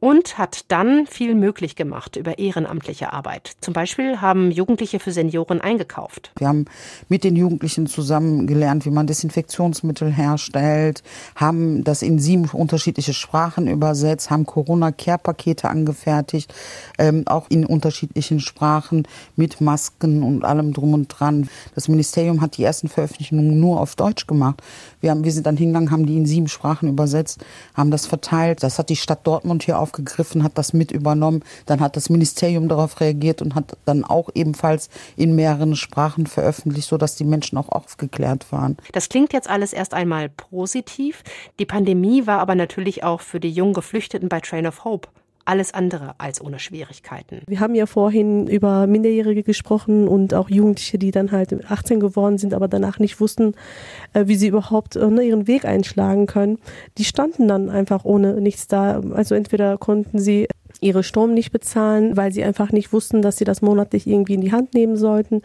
und 0.00 0.36
hat 0.36 0.70
dann 0.70 1.06
viel 1.06 1.34
möglich 1.34 1.76
gemacht 1.76 2.16
über 2.16 2.38
ehrenamtliche 2.38 3.12
Arbeit. 3.12 3.52
Zum 3.60 3.72
Beispiel 3.72 4.20
haben 4.20 4.50
Jugendliche 4.50 5.00
für 5.00 5.12
Senioren 5.12 5.60
eingekauft. 5.60 6.30
Wir 6.36 6.48
haben 6.48 6.66
mit 7.08 7.24
den 7.24 7.36
Jugendlichen 7.36 7.86
zusammen 7.86 8.46
gelernt, 8.46 8.84
wie 8.84 8.90
man 8.90 9.06
Desinfektionsmittel 9.06 10.12
herstellt, 10.12 11.02
haben 11.36 11.84
das 11.84 12.02
in 12.02 12.18
sieben 12.18 12.44
unterschiedliche 12.52 13.14
Sprachen 13.14 13.66
übersetzt, 13.66 14.30
haben 14.30 14.44
Corona-Care-Pakete 14.44 15.70
angefertigt, 15.74 16.52
ähm, 16.98 17.22
auch 17.26 17.48
in 17.48 17.64
unterschiedlichen 17.64 18.40
Sprachen 18.40 19.06
mit 19.36 19.60
Masken 19.60 20.22
und 20.22 20.44
allem 20.44 20.72
drum 20.72 20.94
und 20.94 21.08
dran. 21.08 21.48
Das 21.74 21.88
Ministerium 21.88 22.40
hat 22.40 22.56
die 22.56 22.64
ersten 22.64 22.88
Veröffentlichungen 22.88 23.58
nur 23.58 23.80
auf 23.80 23.96
Deutsch 23.96 24.26
gemacht. 24.26 24.62
Wir, 25.00 25.10
haben, 25.10 25.24
wir 25.24 25.32
sind 25.32 25.46
dann 25.46 25.56
hingegangen, 25.56 25.90
haben 25.90 26.06
die 26.06 26.16
in 26.16 26.26
sieben 26.26 26.48
Sprachen 26.48 26.88
übersetzt, 26.88 27.44
haben 27.74 27.90
das 27.90 28.06
verteilt. 28.06 28.62
Das 28.62 28.78
hat 28.78 28.90
die 28.90 28.96
Stadt 28.96 29.26
Dortmund 29.26 29.62
hier 29.62 29.78
auf 29.78 29.94
aufgegriffen, 29.94 30.42
hat 30.42 30.58
das 30.58 30.72
mit 30.72 30.90
übernommen. 30.90 31.42
Dann 31.66 31.80
hat 31.80 31.96
das 31.96 32.10
Ministerium 32.10 32.68
darauf 32.68 33.00
reagiert 33.00 33.42
und 33.42 33.54
hat 33.54 33.76
dann 33.84 34.04
auch 34.04 34.30
ebenfalls 34.34 34.88
in 35.16 35.34
mehreren 35.34 35.76
Sprachen 35.76 36.26
veröffentlicht, 36.26 36.88
sodass 36.88 37.16
die 37.16 37.24
Menschen 37.24 37.58
auch 37.58 37.68
aufgeklärt 37.68 38.50
waren. 38.50 38.76
Das 38.92 39.08
klingt 39.08 39.32
jetzt 39.32 39.48
alles 39.48 39.72
erst 39.72 39.94
einmal 39.94 40.28
positiv. 40.28 41.22
Die 41.58 41.66
Pandemie 41.66 42.26
war 42.26 42.40
aber 42.40 42.54
natürlich 42.54 43.04
auch 43.04 43.20
für 43.20 43.40
die 43.40 43.50
jungen 43.50 43.74
Geflüchteten 43.74 44.28
bei 44.28 44.40
Train 44.40 44.66
of 44.66 44.84
Hope 44.84 45.08
alles 45.44 45.74
andere 45.74 46.14
als 46.18 46.40
ohne 46.40 46.58
Schwierigkeiten. 46.58 47.42
Wir 47.46 47.60
haben 47.60 47.74
ja 47.74 47.86
vorhin 47.86 48.46
über 48.46 48.86
Minderjährige 48.86 49.42
gesprochen 49.42 50.08
und 50.08 50.34
auch 50.34 50.48
Jugendliche, 50.48 50.98
die 50.98 51.10
dann 51.10 51.32
halt 51.32 51.70
18 51.70 52.00
geworden 52.00 52.38
sind, 52.38 52.54
aber 52.54 52.68
danach 52.68 52.98
nicht 52.98 53.20
wussten, 53.20 53.54
äh, 54.12 54.26
wie 54.26 54.36
sie 54.36 54.48
überhaupt 54.48 54.96
äh, 54.96 55.06
ne, 55.06 55.22
ihren 55.22 55.46
Weg 55.46 55.64
einschlagen 55.64 56.26
können. 56.26 56.58
Die 56.98 57.04
standen 57.04 57.48
dann 57.48 57.70
einfach 57.70 58.04
ohne 58.04 58.40
nichts 58.40 58.66
da. 58.66 59.00
Also 59.12 59.34
entweder 59.34 59.78
konnten 59.78 60.18
sie 60.18 60.48
ihre 60.80 61.02
Strom 61.02 61.34
nicht 61.34 61.52
bezahlen, 61.52 62.16
weil 62.16 62.32
sie 62.32 62.44
einfach 62.44 62.72
nicht 62.72 62.92
wussten, 62.92 63.22
dass 63.22 63.36
sie 63.36 63.44
das 63.44 63.62
monatlich 63.62 64.06
irgendwie 64.06 64.34
in 64.34 64.40
die 64.40 64.52
Hand 64.52 64.74
nehmen 64.74 64.96
sollten. 64.96 65.42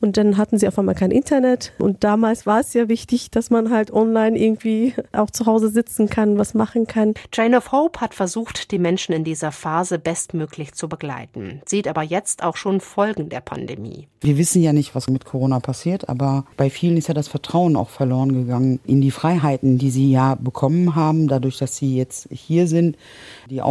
Und 0.00 0.16
dann 0.16 0.36
hatten 0.36 0.58
sie 0.58 0.68
auf 0.68 0.78
einmal 0.78 0.94
kein 0.94 1.10
Internet. 1.10 1.72
Und 1.78 2.04
damals 2.04 2.46
war 2.46 2.60
es 2.60 2.72
ja 2.74 2.88
wichtig, 2.88 3.30
dass 3.30 3.50
man 3.50 3.70
halt 3.70 3.92
online 3.92 4.38
irgendwie 4.38 4.94
auch 5.12 5.30
zu 5.30 5.46
Hause 5.46 5.68
sitzen 5.68 6.08
kann, 6.08 6.38
was 6.38 6.54
machen 6.54 6.86
kann. 6.86 7.14
Jane 7.32 7.56
of 7.56 7.72
Hope 7.72 8.00
hat 8.00 8.14
versucht, 8.14 8.70
die 8.70 8.78
Menschen 8.78 9.12
in 9.12 9.24
dieser 9.24 9.52
Phase 9.52 9.98
bestmöglich 9.98 10.72
zu 10.74 10.88
begleiten, 10.88 11.62
sieht 11.66 11.88
aber 11.88 12.02
jetzt 12.02 12.42
auch 12.42 12.56
schon 12.56 12.80
Folgen 12.80 13.28
der 13.28 13.40
Pandemie. 13.40 14.06
Wir 14.20 14.38
wissen 14.38 14.62
ja 14.62 14.72
nicht, 14.72 14.94
was 14.94 15.08
mit 15.08 15.24
Corona 15.24 15.60
passiert, 15.60 16.08
aber 16.08 16.44
bei 16.56 16.70
vielen 16.70 16.96
ist 16.96 17.08
ja 17.08 17.14
das 17.14 17.28
Vertrauen 17.28 17.76
auch 17.76 17.88
verloren 17.88 18.32
gegangen 18.32 18.80
in 18.84 19.00
die 19.00 19.10
Freiheiten, 19.10 19.78
die 19.78 19.90
sie 19.90 20.10
ja 20.10 20.34
bekommen 20.34 20.94
haben, 20.94 21.28
dadurch, 21.28 21.58
dass 21.58 21.76
sie 21.76 21.96
jetzt 21.96 22.28
hier 22.30 22.66
sind. 22.66 22.96
Die 23.50 23.62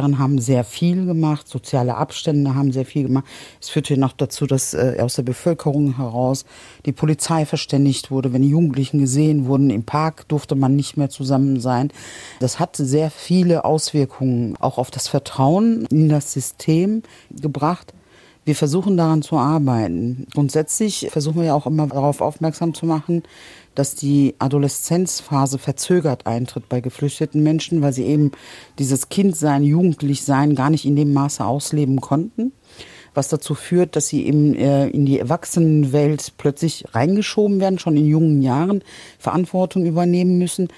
Ausgangssperren 0.00 0.18
haben 0.18 0.38
sehr 0.38 0.64
viel 0.64 1.06
gemacht, 1.06 1.48
soziale 1.48 1.96
Abstände 1.96 2.54
haben 2.54 2.72
sehr 2.72 2.84
viel 2.84 3.04
gemacht. 3.04 3.24
Es 3.60 3.68
führte 3.68 3.96
noch 3.96 4.12
dazu, 4.12 4.46
dass 4.46 4.74
äh, 4.74 4.98
aus 5.00 5.16
der 5.16 5.22
Bevölkerung 5.22 5.96
heraus 5.96 6.44
die 6.86 6.92
Polizei 6.92 7.46
verständigt 7.46 8.10
wurde. 8.10 8.32
Wenn 8.32 8.42
Jugendlichen 8.42 9.00
gesehen 9.00 9.46
wurden 9.46 9.70
im 9.70 9.84
Park, 9.84 10.28
durfte 10.28 10.54
man 10.54 10.76
nicht 10.76 10.96
mehr 10.96 11.10
zusammen 11.10 11.60
sein. 11.60 11.90
Das 12.40 12.58
hat 12.58 12.76
sehr 12.76 13.10
viele 13.10 13.64
Auswirkungen 13.64 14.56
auch 14.58 14.78
auf 14.78 14.90
das 14.90 15.08
Vertrauen 15.08 15.86
in 15.90 16.08
das 16.08 16.32
System 16.32 17.02
gebracht. 17.30 17.92
Wir 18.50 18.56
versuchen 18.56 18.96
daran 18.96 19.22
zu 19.22 19.36
arbeiten. 19.36 20.26
Grundsätzlich 20.34 21.06
versuchen 21.12 21.36
wir 21.36 21.44
ja 21.44 21.54
auch 21.54 21.68
immer 21.68 21.86
darauf 21.86 22.20
aufmerksam 22.20 22.74
zu 22.74 22.84
machen, 22.84 23.22
dass 23.76 23.94
die 23.94 24.34
Adoleszenzphase 24.40 25.56
verzögert 25.58 26.26
eintritt 26.26 26.68
bei 26.68 26.80
geflüchteten 26.80 27.44
Menschen, 27.44 27.80
weil 27.80 27.92
sie 27.92 28.06
eben 28.06 28.32
dieses 28.80 29.08
Kindsein, 29.08 29.62
Jugendlichsein 29.62 30.56
gar 30.56 30.68
nicht 30.68 30.84
in 30.84 30.96
dem 30.96 31.12
Maße 31.12 31.44
ausleben 31.44 32.00
konnten 32.00 32.50
was 33.12 33.28
dazu 33.28 33.56
führt, 33.56 33.96
dass 33.96 34.06
sie 34.06 34.24
eben 34.24 34.54
äh, 34.54 34.88
in 34.88 35.04
die 35.04 35.18
Erwachsenenwelt 35.18 36.34
plötzlich 36.38 36.84
reingeschoben 36.92 37.60
werden, 37.60 37.80
schon 37.80 37.96
in 37.96 38.06
jungen 38.06 38.40
Jahren 38.40 38.82
Verantwortung 39.18 39.84
übernehmen 39.84 40.38
müssen 40.38 40.68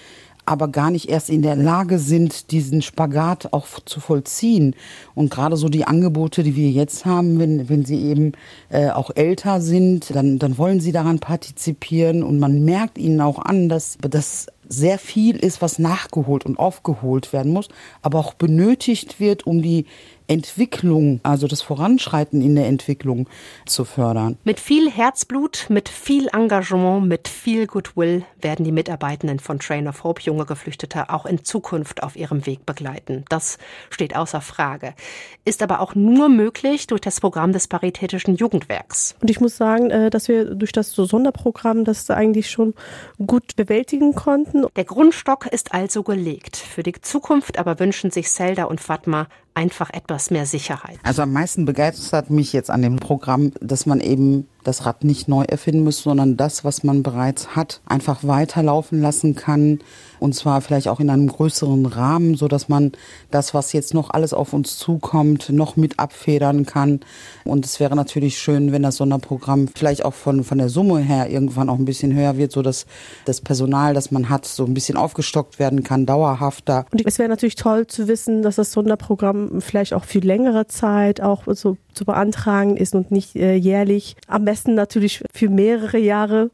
aber 0.44 0.68
gar 0.68 0.90
nicht 0.90 1.08
erst 1.08 1.30
in 1.30 1.42
der 1.42 1.54
Lage 1.54 1.98
sind, 1.98 2.50
diesen 2.50 2.82
Spagat 2.82 3.52
auch 3.52 3.66
zu 3.84 4.00
vollziehen. 4.00 4.74
Und 5.14 5.30
gerade 5.30 5.56
so 5.56 5.68
die 5.68 5.84
Angebote, 5.84 6.42
die 6.42 6.56
wir 6.56 6.70
jetzt 6.70 7.04
haben, 7.04 7.38
wenn, 7.38 7.68
wenn 7.68 7.84
sie 7.84 8.02
eben 8.02 8.32
äh, 8.68 8.90
auch 8.90 9.10
älter 9.14 9.60
sind, 9.60 10.14
dann, 10.14 10.38
dann 10.38 10.58
wollen 10.58 10.80
sie 10.80 10.92
daran 10.92 11.20
partizipieren 11.20 12.22
und 12.22 12.40
man 12.40 12.64
merkt 12.64 12.98
ihnen 12.98 13.20
auch 13.20 13.38
an, 13.38 13.68
dass 13.68 13.98
das 14.00 14.48
sehr 14.68 14.98
viel 14.98 15.36
ist, 15.36 15.62
was 15.62 15.78
nachgeholt 15.78 16.46
und 16.46 16.58
aufgeholt 16.58 17.32
werden 17.32 17.52
muss, 17.52 17.68
aber 18.00 18.18
auch 18.18 18.34
benötigt 18.34 19.20
wird, 19.20 19.46
um 19.46 19.62
die 19.62 19.86
Entwicklung, 20.32 21.20
also 21.22 21.46
das 21.46 21.62
Voranschreiten 21.62 22.40
in 22.40 22.54
der 22.54 22.66
Entwicklung 22.66 23.28
zu 23.66 23.84
fördern. 23.84 24.38
Mit 24.44 24.60
viel 24.60 24.90
Herzblut, 24.90 25.66
mit 25.68 25.88
viel 25.88 26.28
Engagement, 26.32 27.06
mit 27.06 27.28
viel 27.28 27.66
Goodwill 27.66 28.24
werden 28.40 28.64
die 28.64 28.72
Mitarbeitenden 28.72 29.38
von 29.38 29.58
Train 29.58 29.88
of 29.88 30.04
Hope 30.04 30.22
junge 30.22 30.46
Geflüchtete 30.46 31.10
auch 31.10 31.26
in 31.26 31.44
Zukunft 31.44 32.02
auf 32.02 32.16
ihrem 32.16 32.46
Weg 32.46 32.66
begleiten. 32.66 33.24
Das 33.28 33.58
steht 33.90 34.16
außer 34.16 34.40
Frage. 34.40 34.94
Ist 35.44 35.62
aber 35.62 35.80
auch 35.80 35.94
nur 35.94 36.28
möglich 36.28 36.86
durch 36.86 37.00
das 37.00 37.20
Programm 37.20 37.52
des 37.52 37.68
Paritätischen 37.68 38.36
Jugendwerks. 38.36 39.14
Und 39.20 39.30
ich 39.30 39.40
muss 39.40 39.56
sagen, 39.56 39.90
äh, 39.90 40.10
dass 40.10 40.28
wir 40.28 40.54
durch 40.54 40.72
das 40.72 40.92
Sonderprogramm 40.92 41.84
das 41.84 42.10
eigentlich 42.10 42.50
schon 42.50 42.74
gut 43.24 43.56
bewältigen 43.56 44.14
konnten. 44.14 44.64
Der 44.76 44.84
Grundstock 44.84 45.46
ist 45.46 45.74
also 45.74 46.02
gelegt. 46.02 46.56
Für 46.56 46.82
die 46.82 46.94
Zukunft 47.00 47.58
aber 47.58 47.78
wünschen 47.78 48.10
sich 48.10 48.28
Zelda 48.28 48.64
und 48.64 48.80
Fatma 48.80 49.26
einfach 49.54 49.90
etwas 49.90 50.30
mehr 50.30 50.46
Sicherheit. 50.46 50.98
Also 51.02 51.22
am 51.22 51.32
meisten 51.32 51.64
begeistert 51.64 52.30
mich 52.30 52.52
jetzt 52.52 52.70
an 52.70 52.82
dem 52.82 52.96
Programm, 52.96 53.52
dass 53.60 53.86
man 53.86 54.00
eben 54.00 54.48
das 54.64 54.86
Rad 54.86 55.04
nicht 55.04 55.28
neu 55.28 55.44
erfinden 55.44 55.84
muss, 55.84 56.02
sondern 56.02 56.36
das, 56.36 56.64
was 56.64 56.84
man 56.84 57.02
bereits 57.02 57.56
hat, 57.56 57.80
einfach 57.86 58.24
weiterlaufen 58.24 59.00
lassen 59.00 59.34
kann. 59.34 59.80
Und 60.20 60.34
zwar 60.34 60.60
vielleicht 60.60 60.86
auch 60.86 61.00
in 61.00 61.10
einem 61.10 61.26
größeren 61.26 61.84
Rahmen, 61.86 62.36
so 62.36 62.46
dass 62.46 62.68
man 62.68 62.92
das, 63.32 63.54
was 63.54 63.72
jetzt 63.72 63.92
noch 63.92 64.10
alles 64.10 64.32
auf 64.32 64.52
uns 64.52 64.78
zukommt, 64.78 65.50
noch 65.50 65.76
mit 65.76 65.98
abfedern 65.98 66.64
kann. 66.64 67.00
Und 67.44 67.64
es 67.64 67.80
wäre 67.80 67.96
natürlich 67.96 68.38
schön, 68.38 68.70
wenn 68.70 68.82
das 68.82 68.96
Sonderprogramm 68.96 69.68
vielleicht 69.74 70.04
auch 70.04 70.14
von, 70.14 70.44
von 70.44 70.58
der 70.58 70.68
Summe 70.68 71.00
her 71.00 71.28
irgendwann 71.28 71.68
auch 71.68 71.78
ein 71.78 71.84
bisschen 71.84 72.14
höher 72.14 72.36
wird, 72.36 72.52
so 72.52 72.62
dass 72.62 72.86
das 73.24 73.40
Personal, 73.40 73.94
das 73.94 74.12
man 74.12 74.28
hat, 74.28 74.46
so 74.46 74.64
ein 74.64 74.74
bisschen 74.74 74.96
aufgestockt 74.96 75.58
werden 75.58 75.82
kann, 75.82 76.06
dauerhafter. 76.06 76.86
Und 76.92 77.04
es 77.04 77.18
wäre 77.18 77.28
natürlich 77.28 77.56
toll 77.56 77.88
zu 77.88 78.06
wissen, 78.06 78.42
dass 78.42 78.56
das 78.56 78.70
Sonderprogramm 78.70 79.60
vielleicht 79.60 79.92
auch 79.92 80.04
für 80.04 80.20
längere 80.20 80.68
Zeit 80.68 81.20
auch 81.20 81.42
so 81.48 81.76
zu 81.94 82.04
beantragen 82.04 82.76
ist 82.76 82.94
und 82.94 83.10
nicht 83.10 83.36
äh, 83.36 83.54
jährlich. 83.54 84.16
Am 84.26 84.44
besten 84.52 84.74
natürlich 84.74 85.24
für 85.32 85.48
mehrere 85.48 85.96
Jahre. 85.96 86.50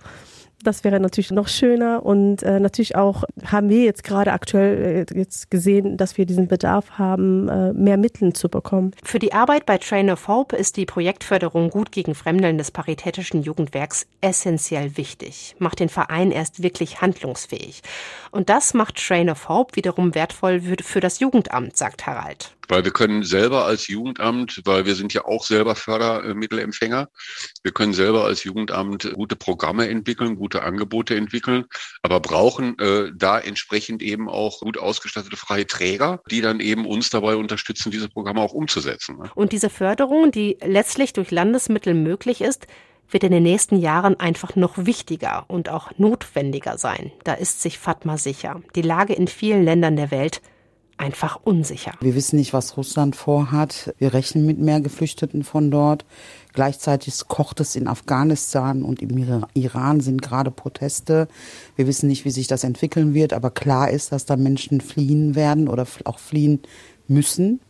Das 0.63 0.85
wäre 0.85 1.01
natürlich 1.01 1.33
noch 1.33 1.49
schöner 1.49 2.05
und 2.05 2.45
äh, 2.45 2.61
natürlich 2.61 2.95
auch 2.95 3.25
haben 3.45 3.69
wir 3.69 3.83
jetzt 3.83 4.05
gerade 4.05 4.33
aktuell 4.33 5.07
äh, 5.11 5.19
jetzt 5.19 5.51
gesehen, 5.51 5.97
dass 5.97 6.17
wir 6.17 6.25
diesen 6.25 6.47
Bedarf 6.47 6.93
haben, 6.93 7.49
äh, 7.49 7.73
mehr 7.73 7.97
Mittel 7.97 8.33
zu 8.33 8.49
bekommen. 8.49 8.93
Für 9.03 9.19
die 9.19 9.33
Arbeit 9.33 9.67
bei 9.67 9.79
Train 9.79 10.11
of 10.11 10.29
Hope 10.29 10.55
ist 10.55 10.77
die 10.77 10.87
Projektförderung 10.87 11.71
Gut 11.71 11.91
gegen 11.91 12.15
Fremdeln 12.15 12.57
des 12.57 12.71
Paritätischen 12.71 13.43
Jugendwerks 13.43 14.07
essentiell 14.21 14.97
wichtig, 14.97 15.57
macht 15.59 15.81
den 15.81 15.89
Verein 15.89 16.31
erst 16.31 16.63
wirklich 16.63 17.01
handlungsfähig. 17.01 17.83
Und 18.31 18.49
das 18.49 18.75
macht 18.75 18.97
Train 18.97 19.31
of 19.31 19.49
Hope 19.49 19.75
wiederum 19.75 20.15
wertvoll 20.15 20.61
für 20.61 21.01
das 21.01 21.19
Jugendamt, 21.19 21.77
sagt 21.77 22.07
Harald. 22.07 22.58
Weil 22.69 22.85
wir 22.85 22.93
können 22.93 23.23
selber 23.23 23.65
als 23.65 23.89
Jugendamt, 23.89 24.61
weil 24.65 24.85
wir 24.85 24.95
sind 24.95 25.15
ja 25.15 25.25
auch 25.25 25.45
selber 25.45 25.75
Fördermittelempfänger, 25.75 27.09
wir 27.63 27.73
können 27.73 27.95
selber 27.95 28.25
als 28.25 28.45
Jugendamt 28.45 29.11
gute 29.15 29.37
Programme 29.37 29.89
entwickeln, 29.89 30.37
gute 30.37 30.63
Angebote 30.63 31.17
entwickeln, 31.17 31.65
aber 32.03 32.21
brauchen 32.21 32.79
äh, 32.79 33.11
da 33.15 33.39
entsprechend 33.39 34.03
eben 34.03 34.29
auch 34.29 34.61
gut 34.61 34.79
ausgestattete 34.79 35.37
freie 35.37 35.67
Träger, 35.67 36.21
die 36.31 36.41
dann 36.41 36.61
eben 36.61 36.87
uns 36.87 37.11
dabei 37.11 37.37
unterstützen, 37.37 37.91
diese 37.91 38.09
Programme 38.09 38.41
auch 38.41 38.53
umzusetzen. 38.53 39.19
Ne? 39.19 39.31
Und 39.35 39.53
diese 39.53 39.71
Förderung, 39.71 40.31
die 40.31 40.59
letztlich 40.63 41.13
durch 41.13 41.31
Landesmittel 41.31 41.95
möglich 41.95 42.41
ist, 42.41 42.67
wird 43.11 43.25
in 43.25 43.33
den 43.33 43.43
nächsten 43.43 43.79
Jahren 43.79 44.19
einfach 44.21 44.57
noch 44.57 44.75
wichtiger 44.77 45.45
und 45.49 45.69
auch 45.69 45.91
notwendiger 45.97 46.79
sein. 46.79 47.13
Da 47.25 47.35
ist 47.35 47.63
sich 47.63 47.79
Fatma 47.79 48.19
sicher. 48.19 48.61
Die 48.75 48.83
Lage 48.83 49.15
in 49.15 49.29
vielen 49.29 49.65
Ländern 49.65 49.97
der 49.97 50.11
Welt 50.11 50.43
einfach 50.99 51.41
unsicher. 51.45 51.93
Wir 52.01 52.15
wissen 52.15 52.37
nicht, 52.37 52.53
was 52.53 52.77
Russland 52.77 53.17
vorhat. 53.17 53.95
Wir 53.99 54.13
rechnen 54.13 54.47
mit 54.47 54.59
mehr 54.59 54.81
Geflüchteten 54.81 55.45
von 55.45 55.71
dort. 55.71 56.05
Gleichzeitig 56.53 57.15
kocht 57.29 57.61
es 57.61 57.77
in 57.77 57.87
Afghanistan 57.87 58.83
und 58.83 59.01
im 59.01 59.47
Iran 59.55 60.01
sind 60.01 60.23
gerade 60.23 60.51
Proteste. 60.51 61.29
Wir 61.77 61.87
wissen 61.87 62.09
nicht, 62.09 62.25
wie 62.25 62.31
sich 62.31 62.49
das 62.49 62.65
entwickeln 62.65 63.15
wird, 63.15 63.33
aber 63.33 63.51
klar 63.51 63.91
ist, 63.91 64.13
dass 64.13 64.25
da 64.25 64.37
Menschen 64.37 64.81
fliehen 64.81 65.35
werden 65.35 65.69
oder 65.69 65.87
auch 66.05 66.19
fliehen 66.19 66.61
müssen. 67.07 67.61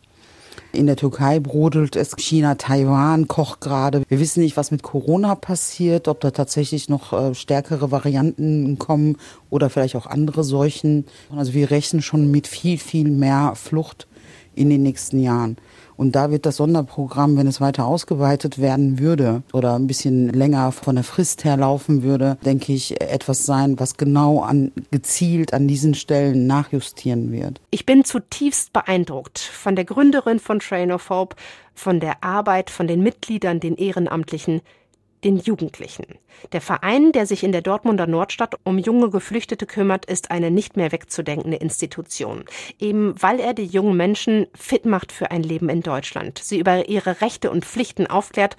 In 0.71 0.85
der 0.85 0.95
Türkei 0.95 1.39
brodelt 1.39 1.95
es, 1.95 2.15
China, 2.15 2.55
Taiwan 2.55 3.27
kocht 3.27 3.61
gerade. 3.61 4.03
Wir 4.07 4.19
wissen 4.19 4.41
nicht, 4.41 4.55
was 4.55 4.71
mit 4.71 4.83
Corona 4.83 5.35
passiert, 5.35 6.07
ob 6.07 6.19
da 6.21 6.31
tatsächlich 6.31 6.89
noch 6.89 7.11
äh, 7.11 7.33
stärkere 7.33 7.91
Varianten 7.91 8.77
kommen 8.77 9.17
oder 9.49 9.69
vielleicht 9.69 9.95
auch 9.95 10.05
andere 10.05 10.43
Seuchen. 10.43 11.05
Also 11.35 11.53
wir 11.53 11.71
rechnen 11.71 12.01
schon 12.01 12.29
mit 12.29 12.47
viel, 12.47 12.77
viel 12.77 13.09
mehr 13.09 13.53
Flucht 13.55 14.07
in 14.55 14.69
den 14.69 14.83
nächsten 14.83 15.21
Jahren. 15.21 15.57
Und 15.99 16.13
da 16.13 16.31
wird 16.31 16.45
das 16.45 16.55
Sonderprogramm, 16.55 17.35
wenn 17.35 17.45
es 17.45 17.59
weiter 17.59 17.85
ausgeweitet 17.85 18.61
werden 18.61 18.99
würde 18.99 19.43
oder 19.51 19.75
ein 19.75 19.85
bisschen 19.85 20.29
länger 20.29 20.71
von 20.71 20.95
der 20.95 21.03
Frist 21.03 21.43
her 21.43 21.57
laufen 21.57 22.03
würde, 22.03 22.37
denke 22.45 22.71
ich, 22.71 23.01
etwas 23.01 23.45
sein, 23.45 23.77
was 23.81 23.97
genau 23.97 24.39
an, 24.39 24.71
gezielt 24.91 25.53
an 25.53 25.67
diesen 25.67 25.95
Stellen 25.95 26.47
nachjustieren 26.47 27.33
wird. 27.33 27.59
Ich 27.69 27.85
bin 27.85 28.05
zutiefst 28.05 28.71
beeindruckt 28.71 29.39
von 29.39 29.75
der 29.75 29.83
Gründerin 29.83 30.39
von 30.39 30.59
Train 30.59 30.93
of 30.93 31.09
Hope, 31.09 31.35
von 31.75 31.99
der 31.99 32.23
Arbeit, 32.23 32.69
von 32.69 32.87
den 32.87 33.03
Mitgliedern, 33.03 33.59
den 33.59 33.75
Ehrenamtlichen, 33.75 34.61
den 35.23 35.37
Jugendlichen. 35.37 36.05
Der 36.51 36.61
Verein, 36.61 37.11
der 37.11 37.25
sich 37.25 37.43
in 37.43 37.51
der 37.51 37.61
Dortmunder 37.61 38.07
Nordstadt 38.07 38.55
um 38.63 38.77
junge 38.77 39.09
Geflüchtete 39.09 39.65
kümmert, 39.65 40.05
ist 40.05 40.31
eine 40.31 40.51
nicht 40.51 40.77
mehr 40.77 40.91
wegzudenkende 40.91 41.57
Institution. 41.57 42.45
Eben 42.79 43.13
weil 43.21 43.39
er 43.39 43.53
die 43.53 43.65
jungen 43.65 43.97
Menschen 43.97 44.47
fit 44.55 44.85
macht 44.85 45.11
für 45.11 45.31
ein 45.31 45.43
Leben 45.43 45.69
in 45.69 45.81
Deutschland, 45.81 46.39
sie 46.39 46.59
über 46.59 46.87
ihre 46.87 47.21
Rechte 47.21 47.51
und 47.51 47.65
Pflichten 47.65 48.07
aufklärt 48.07 48.55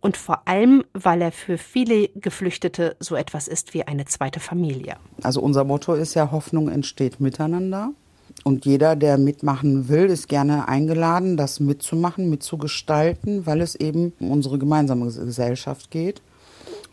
und 0.00 0.16
vor 0.16 0.46
allem, 0.46 0.84
weil 0.92 1.20
er 1.20 1.32
für 1.32 1.58
viele 1.58 2.08
Geflüchtete 2.10 2.96
so 3.00 3.16
etwas 3.16 3.48
ist 3.48 3.74
wie 3.74 3.82
eine 3.82 4.04
zweite 4.04 4.38
Familie. 4.38 4.96
Also 5.22 5.40
unser 5.40 5.64
Motto 5.64 5.94
ist 5.94 6.14
ja, 6.14 6.30
Hoffnung 6.30 6.68
entsteht 6.68 7.18
miteinander. 7.18 7.90
Und 8.46 8.64
jeder, 8.64 8.94
der 8.94 9.18
mitmachen 9.18 9.88
will, 9.88 10.04
ist 10.04 10.28
gerne 10.28 10.68
eingeladen, 10.68 11.36
das 11.36 11.58
mitzumachen, 11.58 12.30
mitzugestalten, 12.30 13.44
weil 13.44 13.60
es 13.60 13.74
eben 13.74 14.12
um 14.20 14.30
unsere 14.30 14.56
gemeinsame 14.56 15.06
Gesellschaft 15.06 15.90
geht. 15.90 16.22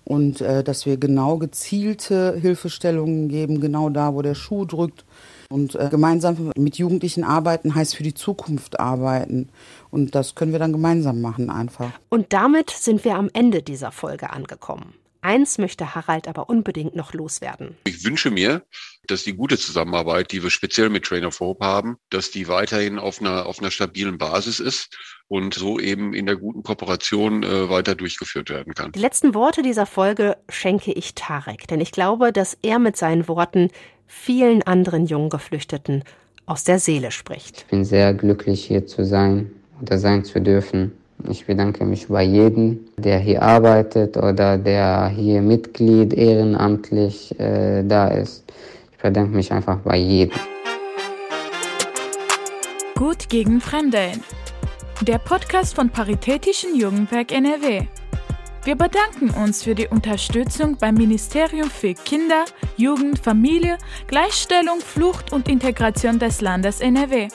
Und 0.04 0.42
äh, 0.42 0.64
dass 0.64 0.88
wir 0.88 0.98
genau 0.98 1.38
gezielte 1.38 2.36
Hilfestellungen 2.42 3.30
geben, 3.30 3.62
genau 3.62 3.92
da, 3.92 4.16
wo 4.16 4.24
der 4.24 4.34
Schuh 4.34 4.66
drückt. 4.66 5.06
Und 5.48 5.76
äh, 5.76 5.90
gemeinsam 5.92 6.52
mit 6.58 6.80
Jugendlichen 6.80 7.24
arbeiten 7.24 7.76
heißt 7.76 7.96
für 7.98 8.04
die 8.04 8.16
Zukunft 8.16 8.80
arbeiten. 8.80 9.50
Und 9.92 10.16
das 10.16 10.34
können 10.34 10.54
wir 10.54 10.60
dann 10.60 10.72
gemeinsam 10.72 11.22
machen 11.22 11.52
einfach. 11.52 11.92
Und 12.10 12.34
damit 12.34 12.72
sind 12.72 13.06
wir 13.06 13.14
am 13.14 13.30
Ende 13.32 13.62
dieser 13.62 13.92
Folge 13.92 14.32
angekommen. 14.32 14.96
Eins 15.24 15.58
möchte 15.58 15.96
Harald 15.96 16.28
aber 16.28 16.50
unbedingt 16.50 16.96
noch 16.96 17.14
loswerden. 17.14 17.78
Ich 17.86 18.04
wünsche 18.04 18.30
mir, 18.30 18.64
dass 19.08 19.24
die 19.24 19.34
gute 19.34 19.58
Zusammenarbeit, 19.58 20.32
die 20.34 20.44
wir 20.44 20.50
speziell 20.50 20.90
mit 20.90 21.06
Trainer 21.06 21.28
of 21.28 21.40
Hope 21.40 21.66
haben, 21.66 21.98
dass 22.10 22.30
die 22.30 22.50
weiterhin 22.50 23.00
auf 23.00 23.22
einer, 23.22 23.46
auf 23.46 23.60
einer 23.60 23.72
stabilen 23.72 24.18
Basis 24.18 24.60
ist 24.60 24.98
und 25.30 25.54
so 25.54 25.80
eben 25.80 26.14
in 26.14 26.26
der 26.26 26.36
guten 26.36 26.64
Kooperation 26.64 27.44
äh, 27.44 27.70
weiter 27.70 27.96
durchgeführt 27.96 28.50
werden 28.50 28.74
kann. 28.74 28.92
Die 28.92 29.00
letzten 29.00 29.34
Worte 29.34 29.62
dieser 29.62 29.86
Folge 29.86 30.38
schenke 30.50 30.92
ich 30.92 31.16
Tarek, 31.16 31.68
denn 31.68 31.80
ich 31.80 31.92
glaube, 31.92 32.34
dass 32.34 32.58
er 32.62 32.80
mit 32.80 32.98
seinen 32.98 33.28
Worten 33.30 33.70
vielen 34.08 34.62
anderen 34.64 35.06
jungen 35.06 35.30
Geflüchteten 35.30 36.04
aus 36.46 36.66
der 36.66 36.80
Seele 36.80 37.12
spricht. 37.12 37.60
Ich 37.60 37.66
bin 37.68 37.86
sehr 37.86 38.14
glücklich, 38.14 38.66
hier 38.66 38.86
zu 38.86 39.06
sein 39.06 39.52
oder 39.82 39.98
sein 39.98 40.26
zu 40.26 40.42
dürfen. 40.42 40.92
Ich 41.30 41.46
bedanke 41.46 41.86
mich 41.86 42.08
bei 42.08 42.24
jedem, 42.24 42.80
der 42.98 43.20
hier 43.20 43.42
arbeitet 43.42 44.18
oder 44.18 44.58
der 44.58 45.08
hier 45.08 45.42
Mitglied 45.42 46.14
ehrenamtlich 46.14 47.40
äh, 47.40 47.84
da 47.84 48.10
ist. 48.10 48.44
Ich 48.92 48.98
bedanke 48.98 49.36
mich 49.36 49.52
einfach 49.52 49.78
bei 49.80 49.98
jedem. 49.98 50.38
Gut 52.96 53.30
gegen 53.30 53.62
Fremdeln. 53.62 54.22
Der 55.02 55.18
Podcast 55.18 55.76
von 55.76 55.90
Paritätischen 55.90 56.76
Jugendwerk 56.76 57.32
NRW. 57.32 57.88
Wir 58.66 58.76
bedanken 58.76 59.30
uns 59.32 59.64
für 59.64 59.76
die 59.76 59.88
Unterstützung 59.88 60.78
beim 60.78 60.96
Ministerium 60.96 61.70
für 61.70 61.94
Kinder, 61.94 62.46
Jugend, 62.78 63.20
Familie, 63.20 63.78
Gleichstellung, 64.08 64.80
Flucht 64.80 65.34
und 65.34 65.50
Integration 65.50 66.18
des 66.18 66.40
Landes 66.40 66.80
NRW. 66.80 67.28